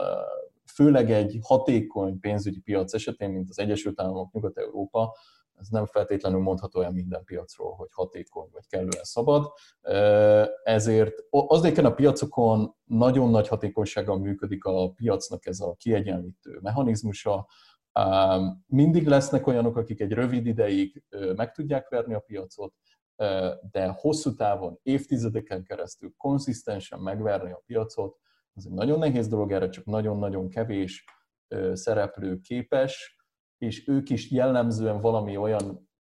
főleg 0.75 1.11
egy 1.11 1.39
hatékony 1.43 2.21
pénzügyi 2.21 2.61
piac 2.61 2.95
esetén, 2.95 3.31
mint 3.31 3.51
az 3.51 3.59
Egyesült 3.59 4.01
Államok, 4.01 4.33
Nyugat-Európa, 4.33 5.17
ez 5.63 5.69
nem 5.69 5.87
feltétlenül 5.87 6.41
mondható 6.41 6.79
olyan 6.79 6.93
minden 6.93 7.25
piacról, 7.25 7.75
hogy 7.75 7.89
hatékony 7.93 8.49
vagy 8.53 8.67
kellően 8.67 9.05
szabad. 9.05 9.53
Ezért 10.65 11.15
azéken 11.31 11.85
a 11.85 11.95
piacokon 11.95 12.75
nagyon 12.85 13.31
nagy 13.31 13.49
hatékonysággal 13.49 14.19
működik 14.19 14.65
a 14.65 14.91
piacnak 14.91 15.47
ez 15.47 15.61
a 15.61 15.75
kiegyenlítő 15.79 16.59
mechanizmusa. 16.63 17.49
Mindig 18.67 19.07
lesznek 19.07 19.47
olyanok, 19.47 19.77
akik 19.77 20.01
egy 20.01 20.13
rövid 20.13 20.47
ideig 20.47 21.05
meg 21.37 21.53
tudják 21.53 21.89
verni 21.89 22.15
a 22.15 22.21
piacot, 22.21 22.75
de 23.71 23.87
hosszú 23.97 24.35
távon, 24.35 24.79
évtizedeken 24.83 25.63
keresztül 25.63 26.15
konszisztensen 26.17 27.01
megverni 27.01 27.53
a 27.53 27.63
piacot, 27.67 28.17
ez 28.55 28.65
egy 28.67 28.73
nagyon 28.73 28.99
nehéz 28.99 29.29
dolog, 29.29 29.53
erre 29.53 29.69
csak 29.69 29.85
nagyon-nagyon 29.85 30.49
kevés 30.49 31.05
szereplő 31.73 32.41
képes, 32.41 33.22
és 33.63 33.89
ők 33.89 34.11
is 34.11 34.31
jellemzően 34.31 35.01
valami 35.01 35.37
olyan 35.37 35.91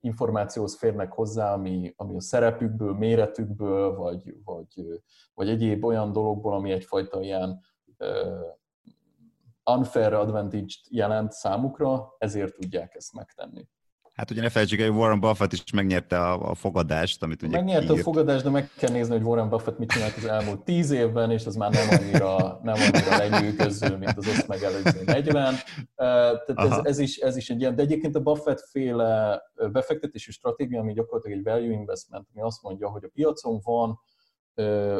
információhoz 0.00 0.78
férnek 0.78 1.12
hozzá, 1.12 1.52
ami, 1.52 1.92
ami 1.96 2.16
a 2.16 2.20
szerepükből, 2.20 2.92
méretükből, 2.92 3.96
vagy, 3.96 4.34
vagy, 4.44 5.02
vagy 5.34 5.48
egyéb 5.48 5.84
olyan 5.84 6.12
dologból, 6.12 6.54
ami 6.54 6.70
egyfajta 6.70 7.20
ilyen 7.20 7.60
uh, 7.98 9.76
unfair 9.76 10.12
advantage 10.12 10.74
jelent 10.90 11.32
számukra, 11.32 12.14
ezért 12.18 12.54
tudják 12.54 12.94
ezt 12.94 13.12
megtenni. 13.12 13.68
Hát 14.18 14.30
ugye 14.30 14.40
ne 14.40 14.48
felejtsük, 14.48 14.80
hogy 14.80 14.88
Warren 14.88 15.20
Buffett 15.20 15.52
is 15.52 15.72
megnyerte 15.72 16.18
a, 16.18 16.50
a 16.50 16.54
fogadást, 16.54 17.22
amit 17.22 17.42
ugye 17.42 17.56
Megnyerte 17.56 17.86
kiírt. 17.86 18.00
a 18.00 18.02
fogadást, 18.02 18.44
de 18.44 18.50
meg 18.50 18.70
kell 18.76 18.90
nézni, 18.90 19.12
hogy 19.16 19.22
Warren 19.22 19.48
Buffett 19.48 19.78
mit 19.78 19.90
csinált 19.90 20.16
az 20.16 20.24
elmúlt 20.24 20.60
tíz 20.64 20.90
évben, 20.90 21.30
és 21.30 21.46
az 21.46 21.56
már 21.56 21.70
nem 21.70 21.88
annyira, 21.90 22.60
nem 22.62 22.74
annyira 22.74 23.16
lenyűgöző, 23.16 23.96
mint 23.96 24.16
az 24.16 24.26
azt 24.26 24.48
megelőző 24.48 25.02
40. 25.04 25.54
Tehát 25.94 26.48
ez, 26.48 26.78
ez, 26.82 26.98
is, 26.98 27.16
ez 27.16 27.36
is 27.36 27.50
egy 27.50 27.60
ilyen, 27.60 27.74
de 27.74 27.82
egyébként 27.82 28.16
a 28.16 28.20
Buffett 28.20 28.60
féle 28.70 29.42
befektetési 29.72 30.32
stratégia, 30.32 30.80
ami 30.80 30.92
gyakorlatilag 30.92 31.38
egy 31.38 31.44
value 31.44 31.72
investment, 31.72 32.26
ami 32.34 32.42
azt 32.42 32.62
mondja, 32.62 32.88
hogy 32.90 33.04
a 33.04 33.10
piacon 33.12 33.60
van, 33.62 33.98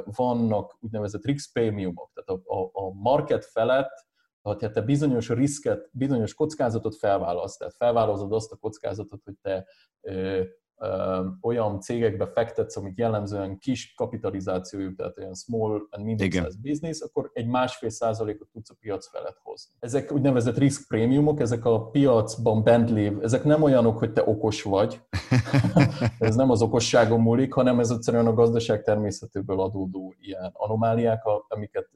vannak 0.05 0.77
úgynevezett 0.81 1.25
risk 1.25 1.53
premiumok, 1.53 2.11
tehát 2.15 2.43
a, 2.45 2.55
a, 2.55 2.71
a 2.73 2.93
market 2.93 3.45
felett 3.45 4.07
ha 4.49 4.71
te 4.71 4.81
bizonyos 4.81 5.29
riszket, 5.29 5.89
bizonyos 5.93 6.35
kockázatot 6.35 6.97
felválasz, 6.97 7.57
tehát 7.57 7.75
felvállalod 7.77 8.33
azt 8.33 8.53
a 8.53 8.57
kockázatot, 8.57 9.23
hogy 9.25 9.35
te 9.43 9.67
ö, 10.01 10.43
ö, 10.77 11.25
olyan 11.41 11.81
cégekbe 11.81 12.27
fektetsz, 12.27 12.77
amik 12.77 12.97
jellemzően 12.97 13.59
kis 13.59 13.95
kapitalizációjú, 13.95 14.95
tehát 14.95 15.19
olyan 15.19 15.35
small 15.35 15.87
and 15.91 16.05
medium 16.05 16.31
size 16.31 16.59
business, 16.63 17.01
akkor 17.01 17.31
egy 17.33 17.47
másfél 17.47 17.89
százalékot 17.89 18.49
tudsz 18.49 18.71
a 18.71 18.75
piac 18.81 19.09
felett 19.09 19.39
hozni. 19.43 19.75
Ezek 19.79 20.13
úgynevezett 20.13 20.59
risk 20.59 20.89
prémiumok, 20.89 21.41
ezek 21.41 21.65
a 21.65 21.89
piacban 21.91 22.63
bent 22.63 22.91
lév, 22.91 23.23
ezek 23.23 23.45
nem 23.45 23.63
olyanok, 23.63 23.99
hogy 23.99 24.13
te 24.13 24.23
okos 24.27 24.63
vagy, 24.63 25.01
ez 26.19 26.37
nem 26.37 26.51
az 26.51 26.63
okosságon 26.63 27.21
múlik, 27.21 27.53
hanem 27.53 27.81
ez 27.81 27.91
egyszerűen 27.91 28.27
a 28.27 28.35
gazdaság 28.35 28.83
természetéből 28.83 29.61
adódó 29.61 30.15
ilyen 30.19 30.51
anomáliák, 30.53 31.23
amiket 31.49 31.89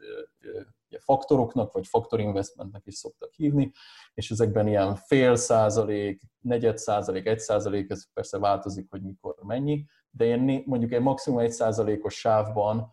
ugye 0.92 1.00
faktoroknak, 1.00 1.72
vagy 1.72 1.86
faktor 1.86 2.20
investmentnek 2.20 2.82
is 2.86 2.94
szoktak 2.94 3.32
hívni, 3.32 3.72
és 4.14 4.30
ezekben 4.30 4.66
ilyen 4.66 4.94
fél 4.94 5.34
százalék, 5.34 6.22
negyed 6.40 6.78
százalék, 6.78 7.26
egy 7.26 7.38
százalék, 7.38 7.90
ez 7.90 8.12
persze 8.12 8.38
változik, 8.38 8.86
hogy 8.90 9.02
mikor 9.02 9.34
mennyi, 9.42 9.84
de 10.10 10.24
én 10.24 10.62
mondjuk 10.66 10.92
egy 10.92 11.00
maximum 11.00 11.38
egy 11.38 11.50
százalékos 11.50 12.14
sávban 12.14 12.90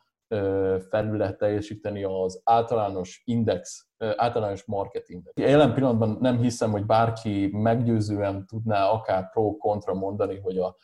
felül 0.89 1.17
lehet 1.17 1.37
teljesíteni 1.37 2.03
az 2.03 2.41
általános 2.43 3.21
index, 3.25 3.87
általános 3.97 4.65
market 4.65 5.09
index. 5.09 5.35
Jelen 5.35 5.73
pillanatban 5.73 6.17
nem 6.21 6.37
hiszem, 6.37 6.71
hogy 6.71 6.85
bárki 6.85 7.49
meggyőzően 7.51 8.45
tudná 8.45 8.89
akár 8.89 9.29
pro-kontra 9.29 9.93
mondani, 9.93 10.39
hogy 10.39 10.57
a, 10.57 10.77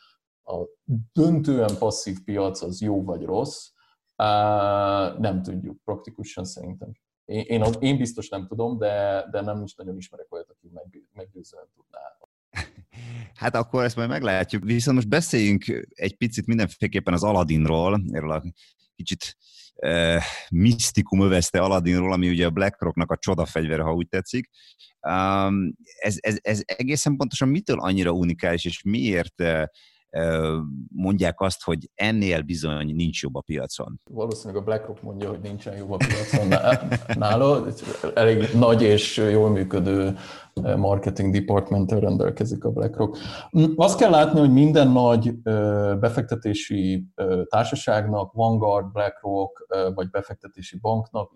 a 0.44 0.66
döntően 1.12 1.78
passzív 1.78 2.24
piac 2.24 2.62
az 2.62 2.80
jó 2.80 3.04
vagy 3.04 3.24
rossz. 3.24 3.70
Nem 5.18 5.42
tudjuk 5.42 5.82
praktikusan 5.84 6.44
szerintem. 6.44 6.92
Én, 7.26 7.44
én, 7.46 7.64
én 7.80 7.96
biztos 7.96 8.28
nem 8.28 8.46
tudom, 8.46 8.78
de, 8.78 9.24
de 9.30 9.40
nem 9.40 9.62
is 9.62 9.74
nagyon 9.74 9.96
ismerek 9.96 10.32
olyat, 10.32 10.50
aki 10.50 10.70
meg, 10.72 11.02
meggyőzően 11.12 11.68
tudná. 11.74 12.00
Hát 13.34 13.54
akkor 13.54 13.84
ezt 13.84 13.96
majd 13.96 14.08
meglátjuk. 14.08 14.64
Viszont 14.64 14.96
most 14.96 15.08
beszéljünk 15.08 15.86
egy 15.88 16.16
picit 16.16 16.46
mindenféleképpen 16.46 17.14
az 17.14 17.22
Aladdinról, 17.22 18.02
erről 18.12 18.30
a 18.30 18.42
kicsit 18.94 19.36
uh, 19.74 20.22
misztikum 20.50 21.20
övezte 21.20 21.60
Aladdinról, 21.60 22.12
ami 22.12 22.28
ugye 22.28 22.46
a 22.46 22.50
BlackRocknak 22.50 23.10
a 23.10 23.16
csodafegyvere, 23.16 23.82
ha 23.82 23.94
úgy 23.94 24.08
tetszik. 24.08 24.50
Um, 25.00 25.74
ez, 25.98 26.16
ez, 26.20 26.38
ez 26.42 26.62
egészen 26.66 27.16
pontosan 27.16 27.48
mitől 27.48 27.80
annyira 27.80 28.10
unikális, 28.10 28.64
és 28.64 28.82
miért 28.82 29.40
uh, 29.40 29.64
mondják 30.88 31.40
azt, 31.40 31.64
hogy 31.64 31.90
ennél 31.94 32.42
bizony 32.42 32.94
nincs 32.94 33.22
jobb 33.22 33.34
a 33.34 33.40
piacon. 33.40 34.00
Valószínűleg 34.10 34.62
a 34.62 34.64
BlackRock 34.64 35.02
mondja, 35.02 35.28
hogy 35.28 35.40
nincsen 35.40 35.76
jobb 35.76 35.90
a 35.90 35.96
piacon 35.96 36.48
nála. 37.18 37.64
Elég 38.14 38.48
nagy 38.54 38.82
és 38.82 39.16
jól 39.16 39.50
működő 39.50 40.16
marketing 40.76 41.32
department 41.34 41.92
rendelkezik 41.92 42.64
a 42.64 42.70
BlackRock. 42.70 43.18
Azt 43.76 43.98
kell 43.98 44.10
látni, 44.10 44.40
hogy 44.40 44.52
minden 44.52 44.88
nagy 44.88 45.34
befektetési 46.00 47.06
társaságnak, 47.44 48.32
Vanguard, 48.32 48.92
BlackRock, 48.92 49.66
vagy 49.94 50.10
befektetési 50.10 50.78
banknak, 50.78 51.32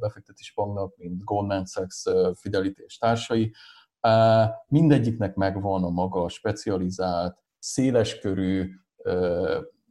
befektetési 0.00 0.52
banknak, 0.54 0.96
mint 0.96 1.24
Goldman 1.24 1.64
Sachs, 1.64 2.02
Fidelity 2.34 2.80
és 2.86 2.98
társai, 2.98 3.54
mindegyiknek 4.66 5.34
megvan 5.34 5.84
a 5.84 5.90
maga 5.90 6.28
specializált 6.28 7.40
széleskörű 7.62 8.70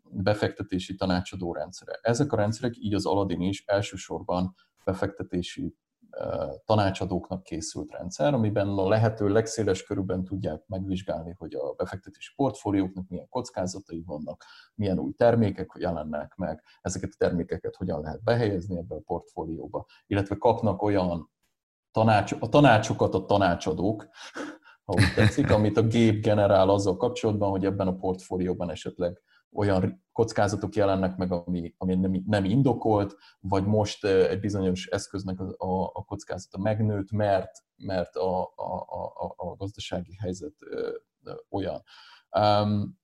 befektetési 0.04 0.96
tanácsadó 0.96 1.54
rendszere. 1.54 2.00
Ezek 2.02 2.32
a 2.32 2.36
rendszerek, 2.36 2.78
így 2.78 2.94
az 2.94 3.06
Aladdin 3.06 3.42
is 3.42 3.64
elsősorban 3.66 4.56
befektetési 4.86 5.76
tanácsadóknak 6.66 7.44
készült 7.44 7.92
rendszer, 7.92 8.34
amiben 8.34 8.68
a 8.68 8.88
lehető 8.88 9.28
legszéles 9.28 9.84
körülben 9.84 10.24
tudják 10.24 10.68
megvizsgálni, 10.68 11.36
hogy 11.38 11.54
a 11.54 11.74
befektetési 11.74 12.34
portfólióknak 12.36 13.08
milyen 13.08 13.28
kockázatai 13.30 14.04
vannak, 14.06 14.44
milyen 14.76 15.00
új 15.00 15.12
termékek 15.12 15.72
jelennek 15.78 16.36
meg, 16.36 16.64
ezeket 16.82 17.10
a 17.14 17.18
termékeket 17.18 17.76
hogyan 17.76 18.02
lehet 18.02 18.24
behelyezni 18.24 18.78
ebbe 18.78 18.96
a 18.96 19.02
portfólióba, 19.06 19.86
illetve 20.08 20.36
kapnak 20.38 20.82
olyan 20.82 21.32
tanács, 21.92 22.32
a 22.40 22.50
tanácsokat 22.50 23.14
a 23.14 23.26
tanácsadók, 23.26 24.08
ha 24.92 25.04
úgy 25.04 25.14
tetszik, 25.16 25.52
amit 25.52 25.78
a 25.78 25.88
gép 25.88 26.24
generál 26.24 26.70
azzal 26.70 26.98
kapcsolatban, 26.98 27.50
hogy 27.50 27.66
ebben 27.66 27.88
a 27.88 27.96
portfólióban 27.96 28.70
esetleg 28.70 29.22
olyan 29.54 30.04
kockázatok 30.12 30.76
jelennek 30.76 31.18
meg, 31.18 31.32
ami, 31.32 31.74
ami 31.78 31.96
nem, 31.96 32.24
nem 32.28 32.46
indokolt, 32.46 33.16
vagy 33.40 33.66
most 33.66 34.06
egy 34.06 34.40
bizonyos 34.40 34.88
eszköznek 34.88 35.40
a, 35.40 35.66
a, 35.66 35.84
a 35.94 36.04
kockázata 36.04 36.58
megnőtt, 36.58 37.12
mert, 37.12 37.52
mert 37.76 38.16
a, 38.16 38.42
a, 38.42 38.76
a, 39.18 39.34
a 39.38 39.56
gazdasági 39.56 40.16
helyzet 40.16 40.54
olyan. 41.50 41.84
Um, 42.40 43.00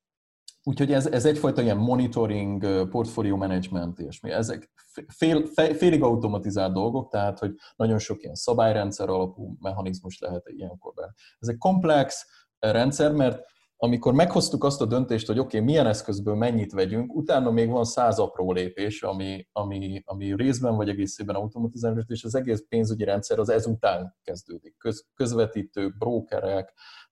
úgyhogy 0.68 0.94
ez, 0.94 1.08
ez 1.08 1.26
egyfajta 1.26 1.62
ilyen 1.62 1.78
monitoring, 1.78 2.88
portfolio 2.90 3.36
management, 3.36 4.00
és 4.00 4.20
mi. 4.20 4.32
Ezek 4.32 4.72
fél, 5.08 5.46
félig 5.54 6.04
automatizált 6.04 6.74
dolgok, 6.74 7.12
tehát 7.12 7.40
hogy 7.40 7.56
nagyon 7.76 8.00
sok 8.00 8.22
ilyen 8.22 8.36
szabályrendszer 8.36 9.10
alapú 9.10 9.56
mechanizmus 9.60 10.20
lehet 10.20 10.50
ilyenkor 10.50 10.94
be. 10.94 11.14
Ez 11.40 11.48
egy 11.48 11.58
komplex 11.58 12.26
rendszer, 12.60 13.12
mert 13.12 13.46
amikor 13.80 14.14
meghoztuk 14.14 14.64
azt 14.64 14.82
a 14.82 14.86
döntést, 14.86 15.28
hogy 15.28 15.40
oké, 15.40 15.56
okay, 15.56 15.70
milyen 15.70 15.88
eszközből 15.88 16.36
mennyit 16.36 16.72
vegyünk, 16.72 17.16
utána 17.16 17.52
még 17.52 17.70
van 17.70 17.86
száz 17.86 18.20
apró 18.20 18.52
lépés, 18.52 19.04
ami, 19.04 19.48
ami, 19.52 20.02
ami 20.06 20.36
részben 20.36 20.76
vagy 20.76 20.90
egészében 20.90 21.36
automatizálás, 21.36 22.04
és 22.08 22.24
az 22.24 22.36
egész 22.36 22.64
pénzügyi 22.70 23.04
rendszer 23.04 23.40
az 23.40 23.50
ezután 23.50 24.16
kezdődik. 24.24 24.78
Köz, 24.78 25.06
közvetítők, 25.14 25.98
brokerek, 25.98 26.74
uh, 26.74 27.07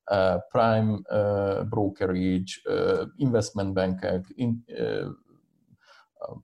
prime 0.49 0.99
brokerage, 1.69 2.61
investment 3.15 3.73
bankek, 3.73 4.25
in, 4.27 4.63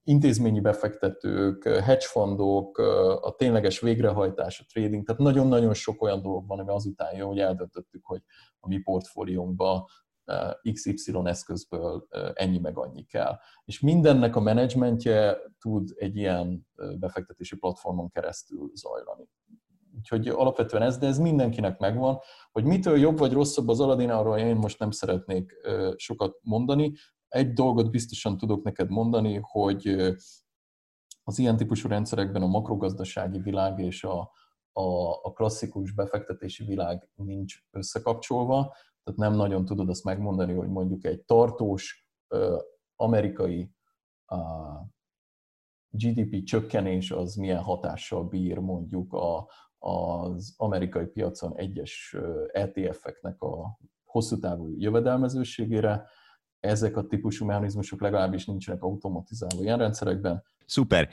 intézményi 0.03 0.59
befektetők, 0.59 1.63
hedgefondok, 1.63 2.77
a 3.21 3.35
tényleges 3.37 3.79
végrehajtás, 3.79 4.59
a 4.59 4.63
trading, 4.73 5.05
tehát 5.05 5.21
nagyon-nagyon 5.21 5.73
sok 5.73 6.01
olyan 6.01 6.21
dolog 6.21 6.47
van, 6.47 6.59
ami 6.59 6.69
azután 6.69 7.15
jön, 7.15 7.27
hogy 7.27 7.39
eldöntöttük, 7.39 8.05
hogy 8.05 8.21
a 8.59 8.67
mi 8.67 8.77
portfóliónkba 8.77 9.89
XY 10.73 11.21
eszközből 11.23 12.07
ennyi 12.33 12.59
meg 12.59 12.77
annyi 12.77 13.03
kell. 13.03 13.37
És 13.65 13.79
mindennek 13.79 14.35
a 14.35 14.39
menedzsmentje 14.39 15.37
tud 15.59 15.89
egy 15.95 16.15
ilyen 16.15 16.67
befektetési 16.99 17.57
platformon 17.57 18.09
keresztül 18.09 18.71
zajlani. 18.73 19.29
Úgyhogy 19.97 20.27
alapvetően 20.27 20.83
ez, 20.83 20.97
de 20.97 21.07
ez 21.07 21.17
mindenkinek 21.17 21.79
megvan. 21.79 22.19
Hogy 22.51 22.63
mitől 22.63 22.97
jobb 22.97 23.17
vagy 23.17 23.33
rosszabb 23.33 23.67
az 23.67 23.79
Aladdin, 23.79 24.09
arról 24.09 24.37
én 24.37 24.55
most 24.55 24.79
nem 24.79 24.91
szeretnék 24.91 25.53
sokat 25.95 26.37
mondani. 26.41 26.93
Egy 27.27 27.53
dolgot 27.53 27.91
biztosan 27.91 28.37
tudok 28.37 28.63
neked 28.63 28.89
mondani, 28.89 29.39
hogy 29.41 29.87
az 31.23 31.39
ilyen 31.39 31.57
típusú 31.57 31.87
rendszerekben 31.87 32.41
a 32.41 32.47
makrogazdasági 32.47 33.39
világ 33.39 33.79
és 33.79 34.03
a, 34.03 34.31
a, 34.71 35.11
a 35.21 35.31
klasszikus 35.33 35.91
befektetési 35.91 36.65
világ 36.65 37.09
nincs 37.15 37.55
összekapcsolva, 37.71 38.75
tehát 39.03 39.19
nem 39.19 39.33
nagyon 39.33 39.65
tudod 39.65 39.89
azt 39.89 40.03
megmondani, 40.03 40.53
hogy 40.53 40.69
mondjuk 40.69 41.05
egy 41.05 41.23
tartós 41.23 42.07
amerikai 42.95 43.71
GDP 45.89 46.43
csökkenés 46.43 47.11
az 47.11 47.35
milyen 47.35 47.61
hatással 47.63 48.23
bír 48.23 48.57
mondjuk 48.57 49.13
a, 49.13 49.49
az 49.83 50.53
amerikai 50.57 51.05
piacon 51.05 51.57
egyes 51.57 52.15
ETF-eknek 52.51 53.41
a 53.41 53.79
hosszú 54.03 54.39
távú 54.39 54.75
jövedelmezőségére. 54.77 56.03
Ezek 56.59 56.97
a 56.97 57.07
típusú 57.07 57.45
mechanizmusok 57.45 58.01
legalábbis 58.01 58.45
nincsenek 58.45 58.83
automatizálva 58.83 59.63
ilyen 59.63 59.77
rendszerekben. 59.77 60.43
Szuper. 60.65 61.09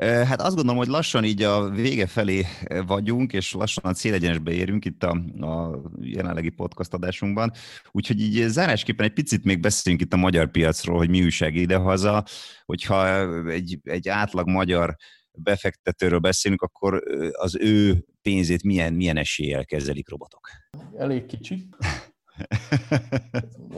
Hát 0.00 0.40
azt 0.40 0.54
gondolom, 0.54 0.76
hogy 0.76 0.88
lassan 0.88 1.24
így 1.24 1.42
a 1.42 1.70
vége 1.70 2.06
felé 2.06 2.44
vagyunk, 2.86 3.32
és 3.32 3.52
lassan 3.52 3.84
a 3.84 3.94
célegyenesbe 3.94 4.52
érünk 4.52 4.84
itt 4.84 5.02
a, 5.02 5.10
a 5.46 5.80
jelenlegi 6.00 6.48
podcast 6.48 6.94
adásunkban. 6.94 7.52
Úgyhogy 7.90 8.20
így 8.20 8.48
zárásképpen 8.48 9.06
egy 9.06 9.12
picit 9.12 9.44
még 9.44 9.60
beszéljünk 9.60 10.04
itt 10.04 10.12
a 10.12 10.16
magyar 10.16 10.50
piacról, 10.50 10.96
hogy 10.96 11.08
mi 11.08 11.22
újság 11.22 11.54
idehaza, 11.54 12.24
hogyha 12.64 13.06
egy, 13.50 13.78
egy 13.82 14.08
átlag 14.08 14.48
magyar 14.48 14.96
befektetőről 15.42 16.18
beszélünk, 16.18 16.62
akkor 16.62 17.02
az 17.32 17.56
ő 17.60 18.04
pénzét 18.22 18.62
milyen, 18.62 18.92
milyen 18.92 19.16
eséllyel 19.16 19.64
kezelik 19.64 20.08
robotok? 20.08 20.48
Elég 20.96 21.26
kicsi. 21.26 21.68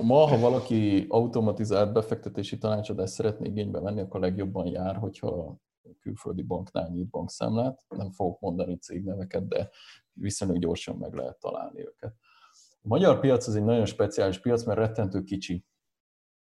Ma, 0.03 0.27
ha 0.27 0.39
valaki 0.39 1.05
automatizált 1.09 1.93
befektetési 1.93 2.59
tanácsadást 2.59 3.13
szeretné 3.13 3.49
igénybe 3.49 3.81
venni, 3.81 4.01
akkor 4.01 4.21
legjobban 4.21 4.67
jár, 4.67 4.97
hogyha 4.97 5.57
külföldi 6.01 6.43
banknál 6.43 6.89
nyit 6.89 7.09
bankszámlát. 7.09 7.85
Nem 7.89 8.11
fogok 8.11 8.41
mondani 8.41 8.77
cégneveket, 8.77 9.49
de 9.49 9.71
viszonylag 10.13 10.59
gyorsan 10.59 10.97
meg 10.97 11.15
lehet 11.15 11.39
találni 11.39 11.81
őket. 11.81 12.15
A 12.83 12.89
magyar 12.89 13.21
piac 13.21 13.47
az 13.47 13.57
egy 13.57 13.65
nagyon 13.65 13.87
speciális 13.87 14.41
piac, 14.41 14.65
mert 14.65 14.79
rettentő 14.79 15.23
kicsi. 15.23 15.65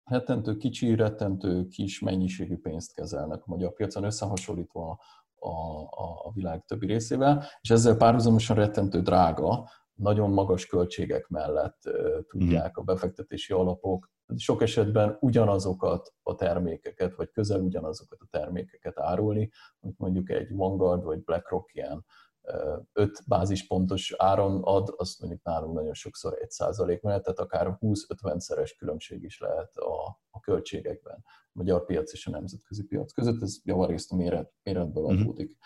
Rettentő 0.06 0.58
kicsi, 0.58 0.96
rettentő 0.96 1.68
kis 1.68 2.00
mennyiségű 2.00 2.58
pénzt 2.58 2.94
kezelnek 2.94 3.39
a 3.39 3.50
magyar 3.50 3.74
piacon, 3.74 4.04
összehasonlítva 4.04 5.00
a, 5.36 5.50
a, 5.50 6.26
a 6.26 6.32
világ 6.34 6.65
többi 6.65 6.86
részével, 6.86 7.46
és 7.62 7.70
ezzel 7.70 7.98
párhuzamosan 7.98 8.56
rettentő 8.56 9.02
drága, 9.02 9.70
nagyon 9.96 10.30
magas 10.30 10.65
költségek 10.65 11.28
mellett 11.28 11.82
tudják 12.28 12.78
a 12.78 12.84
befektetési 12.84 13.54
alapok. 13.54 14.12
Sok 14.36 14.62
esetben 14.62 15.18
ugyanazokat 15.20 16.13
a 16.24 16.36
termékeket, 16.36 17.15
vagy 17.15 17.32
közel 17.32 17.60
ugyanazokat 17.60 18.20
a 18.22 18.28
termékeket 18.30 19.00
árulni, 19.00 19.52
amit 19.80 19.98
mondjuk 19.98 20.30
egy 20.30 20.56
Vanguard 20.56 21.04
vagy 21.04 21.24
BlackRock 21.24 21.74
ilyen 21.74 22.06
5 22.93 23.23
bázispontos 23.27 24.13
áron 24.17 24.62
ad, 24.63 24.93
azt 24.97 25.19
mondjuk 25.19 25.43
nálunk 25.43 25.73
nagyon 25.75 25.93
sokszor 25.93 26.38
1 26.41 26.51
százalék 26.51 27.01
mellett, 27.01 27.23
tehát 27.23 27.39
akár 27.39 27.77
20-50 27.81 28.39
szeres 28.39 28.75
különbség 28.75 29.23
is 29.23 29.39
lehet 29.39 29.75
a, 29.75 30.19
a 30.29 30.39
költségekben 30.39 31.23
a 31.25 31.49
magyar 31.51 31.86
piac 31.86 32.13
és 32.13 32.27
a 32.27 32.31
nemzetközi 32.31 32.84
piac 32.84 33.13
között, 33.13 33.41
ez 33.41 33.55
javarészt 33.63 34.12
a 34.12 34.15
méret, 34.15 34.53
méretből 34.63 35.03
mhm. 35.03 35.21
adódik. 35.21 35.58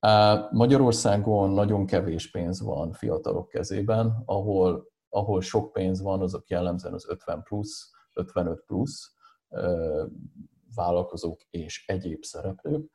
Uh-huh. 0.00 0.52
Magyarországon 0.52 1.50
nagyon 1.50 1.86
kevés 1.86 2.30
pénz 2.30 2.60
van 2.60 2.92
fiatalok 2.92 3.48
kezében, 3.48 4.22
ahol, 4.24 4.88
ahol 5.08 5.40
sok 5.40 5.72
pénz 5.72 6.02
van, 6.02 6.20
azok 6.20 6.48
jellemzően 6.48 6.94
az 6.94 7.08
50 7.08 7.42
plusz, 7.42 7.90
55 8.12 8.62
plusz 8.66 9.14
vállalkozók 10.74 11.40
és 11.50 11.84
egyéb 11.86 12.22
szereplők. 12.22 12.90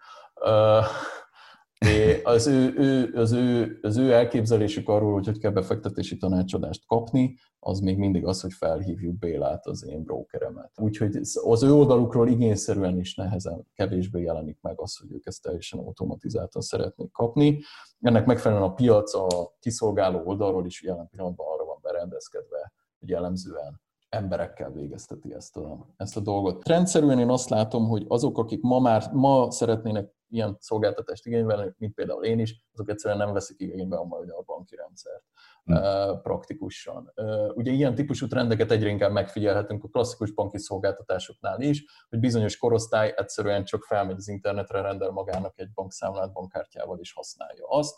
Az 2.23 2.47
ő, 2.47 2.73
ő, 2.77 3.13
az, 3.15 3.31
ő, 3.31 3.79
az 3.81 3.97
ő 3.97 4.11
elképzelésük 4.11 4.89
arról, 4.89 5.13
hogy 5.13 5.25
hogy 5.25 5.39
kell 5.39 5.51
befektetési 5.51 6.17
tanácsadást 6.17 6.85
kapni, 6.85 7.37
az 7.59 7.79
még 7.79 7.97
mindig 7.97 8.25
az, 8.25 8.41
hogy 8.41 8.53
felhívjuk 8.53 9.17
Bélát, 9.17 9.67
az 9.67 9.85
én 9.85 10.03
brokeremet. 10.03 10.71
Úgyhogy 10.75 11.15
az 11.43 11.63
ő 11.63 11.73
oldalukról 11.73 12.27
igényszerűen 12.27 12.97
is 12.97 13.15
nehezen, 13.15 13.67
kevésbé 13.73 14.21
jelenik 14.21 14.57
meg 14.61 14.81
az, 14.81 14.97
hogy 14.97 15.11
ők 15.11 15.25
ezt 15.25 15.41
teljesen 15.41 15.79
automatizáltan 15.79 16.61
szeretnék 16.61 17.11
kapni. 17.11 17.59
Ennek 18.01 18.25
megfelelően 18.25 18.69
a 18.69 18.73
piac 18.73 19.13
a 19.13 19.55
kiszolgáló 19.59 20.21
oldalról 20.25 20.65
is 20.65 20.83
jelen 20.83 21.07
pillanatban 21.09 21.47
arra 21.53 21.65
van 21.65 21.79
berendezkedve, 21.81 22.73
hogy 22.99 23.09
jellemzően 23.09 23.81
emberekkel 24.09 24.71
végezteti 24.71 25.33
ezt 25.33 25.57
a, 25.57 25.87
ezt 25.97 26.17
a 26.17 26.19
dolgot. 26.19 26.67
Rendszerűen 26.67 27.19
én 27.19 27.29
azt 27.29 27.49
látom, 27.49 27.87
hogy 27.87 28.05
azok, 28.07 28.37
akik 28.37 28.61
ma 28.61 28.79
már 28.79 29.11
ma 29.13 29.51
szeretnének 29.51 30.13
ilyen 30.35 30.57
szolgáltatást 30.59 31.25
igénybe 31.25 31.73
mint 31.77 31.93
például 31.93 32.23
én 32.23 32.39
is, 32.39 32.63
azok 32.73 32.89
egyszerűen 32.89 33.19
nem 33.19 33.33
veszik 33.33 33.59
igénybe 33.59 33.97
a 33.97 34.03
magyar 34.03 34.43
banki 34.45 34.75
rendszert 34.75 35.23
hmm. 35.63 36.21
praktikusan. 36.21 37.13
Ugye 37.53 37.71
ilyen 37.71 37.95
típusú 37.95 38.27
trendeket 38.27 38.71
egyre 38.71 38.89
inkább 38.89 39.11
megfigyelhetünk 39.11 39.83
a 39.83 39.87
klasszikus 39.87 40.31
banki 40.31 40.57
szolgáltatásoknál 40.57 41.61
is, 41.61 41.85
hogy 42.09 42.19
bizonyos 42.19 42.57
korosztály 42.57 43.13
egyszerűen 43.17 43.63
csak 43.63 43.83
felmegy 43.83 44.15
az 44.17 44.27
internetre, 44.27 44.81
rendel 44.81 45.11
magának 45.11 45.59
egy 45.59 45.71
bankszámlát 45.73 46.33
bankkártyával 46.33 46.99
és 46.99 47.13
használja 47.13 47.67
azt. 47.67 47.95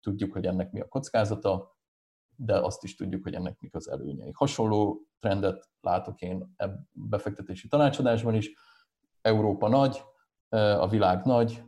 Tudjuk, 0.00 0.32
hogy 0.32 0.46
ennek 0.46 0.72
mi 0.72 0.80
a 0.80 0.88
kockázata, 0.88 1.78
de 2.36 2.58
azt 2.58 2.84
is 2.84 2.96
tudjuk, 2.96 3.22
hogy 3.22 3.34
ennek 3.34 3.60
mik 3.60 3.74
az 3.74 3.90
előnyei. 3.90 4.30
Hasonló 4.34 5.06
trendet 5.18 5.68
látok 5.80 6.20
én 6.20 6.54
befektetési 6.92 7.68
tanácsadásban 7.68 8.34
is. 8.34 8.52
Európa 9.22 9.68
nagy, 9.68 10.02
a 10.58 10.88
világ 10.88 11.24
nagy, 11.24 11.62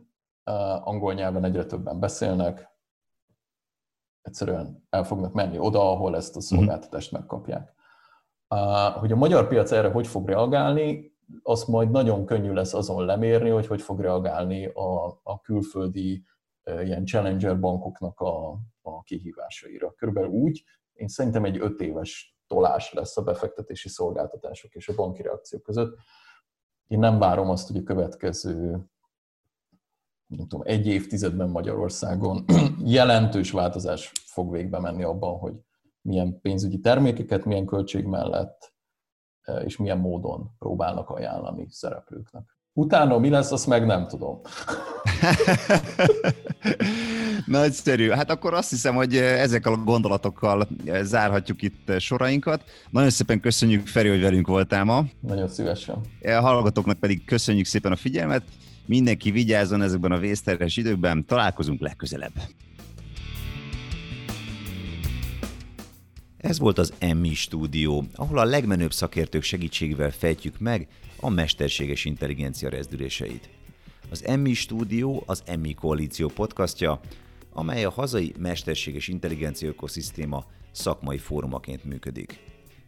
angol 0.83 1.13
nyelven 1.13 1.43
egyre 1.43 1.65
többen 1.65 1.99
beszélnek, 1.99 2.71
egyszerűen 4.21 4.87
el 4.89 5.03
fognak 5.03 5.33
menni 5.33 5.57
oda, 5.57 5.91
ahol 5.91 6.15
ezt 6.15 6.35
a 6.35 6.39
mhm. 6.39 6.47
szolgáltatást 6.47 7.11
megkapják. 7.11 7.73
Hogy 8.93 9.11
a 9.11 9.15
magyar 9.15 9.47
piac 9.47 9.71
erre 9.71 9.89
hogy 9.89 10.07
fog 10.07 10.27
reagálni, 10.27 11.11
azt 11.43 11.67
majd 11.67 11.91
nagyon 11.91 12.25
könnyű 12.25 12.51
lesz 12.51 12.73
azon 12.73 13.05
lemérni, 13.05 13.49
hogy 13.49 13.67
hogy 13.67 13.81
fog 13.81 13.99
reagálni 13.99 14.65
a, 14.65 15.05
a 15.23 15.41
külföldi 15.41 16.25
ilyen 16.63 17.05
challenger 17.05 17.59
bankoknak 17.59 18.19
a, 18.19 18.57
a 18.81 19.03
kihívásaira. 19.03 19.93
Körülbelül 19.93 20.29
úgy, 20.29 20.63
én 20.93 21.07
szerintem 21.07 21.45
egy 21.45 21.57
öt 21.59 21.81
éves 21.81 22.37
tolás 22.47 22.93
lesz 22.93 23.17
a 23.17 23.23
befektetési 23.23 23.89
szolgáltatások 23.89 24.75
és 24.75 24.87
a 24.87 24.95
banki 24.95 25.21
reakciók 25.21 25.61
között. 25.61 25.97
Én 26.87 26.99
nem 26.99 27.19
várom 27.19 27.49
azt, 27.49 27.67
hogy 27.67 27.77
a 27.77 27.83
következő 27.83 28.87
nem 30.25 30.47
tudom, 30.47 30.61
egy 30.65 30.87
évtizedben 30.87 31.49
Magyarországon 31.49 32.45
jelentős 32.97 33.51
változás 33.51 34.11
fog 34.25 34.51
végbe 34.51 34.79
menni 34.79 35.03
abban, 35.03 35.39
hogy 35.39 35.53
milyen 36.01 36.41
pénzügyi 36.41 36.79
termékeket, 36.79 37.45
milyen 37.45 37.65
költség 37.65 38.05
mellett 38.05 38.73
és 39.63 39.77
milyen 39.77 39.97
módon 39.97 40.55
próbálnak 40.59 41.09
ajánlani 41.09 41.67
szereplőknek. 41.69 42.57
Utána 42.73 43.17
mi 43.17 43.29
lesz, 43.29 43.51
azt 43.51 43.67
meg 43.67 43.85
nem 43.85 44.07
tudom. 44.07 44.41
Nagyszerű. 47.45 48.09
Hát 48.09 48.29
akkor 48.29 48.53
azt 48.53 48.69
hiszem, 48.69 48.95
hogy 48.95 49.15
ezekkel 49.17 49.73
a 49.73 49.77
gondolatokkal 49.77 50.67
zárhatjuk 51.01 51.61
itt 51.61 51.91
sorainkat. 51.99 52.63
Nagyon 52.89 53.09
szépen 53.09 53.39
köszönjük, 53.39 53.87
Feri, 53.87 54.09
hogy 54.09 54.21
velünk 54.21 54.47
voltál 54.47 54.83
ma. 54.83 55.05
Nagyon 55.19 55.47
szívesen. 55.47 55.95
A 56.21 56.29
hallgatóknak 56.29 56.99
pedig 56.99 57.25
köszönjük 57.25 57.65
szépen 57.65 57.91
a 57.91 57.95
figyelmet. 57.95 58.43
Mindenki 58.85 59.31
vigyázzon 59.31 59.81
ezekben 59.81 60.11
a 60.11 60.17
vészterhes 60.17 60.77
időkben. 60.77 61.25
Találkozunk 61.25 61.81
legközelebb. 61.81 62.33
Ez 66.37 66.59
volt 66.59 66.77
az 66.77 66.93
Emmi 66.99 67.33
stúdió, 67.33 68.05
ahol 68.15 68.37
a 68.37 68.43
legmenőbb 68.43 68.93
szakértők 68.93 69.43
segítségével 69.43 70.11
fejtjük 70.11 70.59
meg 70.59 70.87
a 71.19 71.29
mesterséges 71.29 72.05
intelligencia 72.05 72.69
rezdüléseit. 72.69 73.49
Az 74.09 74.25
Emmi 74.25 74.53
stúdió 74.53 75.23
az 75.25 75.43
Emmi 75.45 75.73
Koalíció 75.73 76.27
podcastja, 76.27 76.99
amely 77.53 77.83
a 77.83 77.89
hazai 77.89 78.33
mesterséges 78.39 79.07
intelligencia 79.07 79.67
ökoszisztéma 79.67 80.45
szakmai 80.71 81.17
fórumaként 81.17 81.83
működik. 81.83 82.39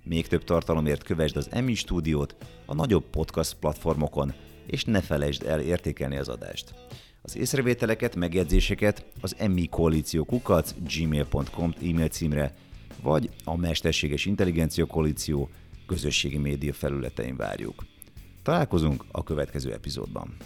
Még 0.03 0.27
több 0.27 0.43
tartalomért 0.43 1.03
kövesd 1.03 1.37
az 1.37 1.47
Emmi 1.51 1.73
stúdiót 1.73 2.35
a 2.65 2.73
nagyobb 2.73 3.03
podcast 3.03 3.55
platformokon, 3.55 4.33
és 4.65 4.83
ne 4.83 5.01
felejtsd 5.01 5.43
el 5.43 5.59
értékelni 5.59 6.17
az 6.17 6.29
adást. 6.29 6.73
Az 7.21 7.37
észrevételeket, 7.37 8.15
megjegyzéseket 8.15 9.05
az 9.21 9.35
Emmi 9.37 9.67
Koalíció 9.69 10.23
kukac 10.23 10.73
gmail.com 10.95 11.73
e-mail 11.81 12.07
címre 12.07 12.55
vagy 13.01 13.29
a 13.43 13.55
Mesterséges 13.57 14.25
Intelligencia 14.25 14.85
Koalíció 14.85 15.49
közösségi 15.87 16.37
média 16.37 16.73
felületein 16.73 17.35
várjuk. 17.35 17.85
Találkozunk 18.43 19.05
a 19.11 19.23
következő 19.23 19.73
epizódban. 19.73 20.37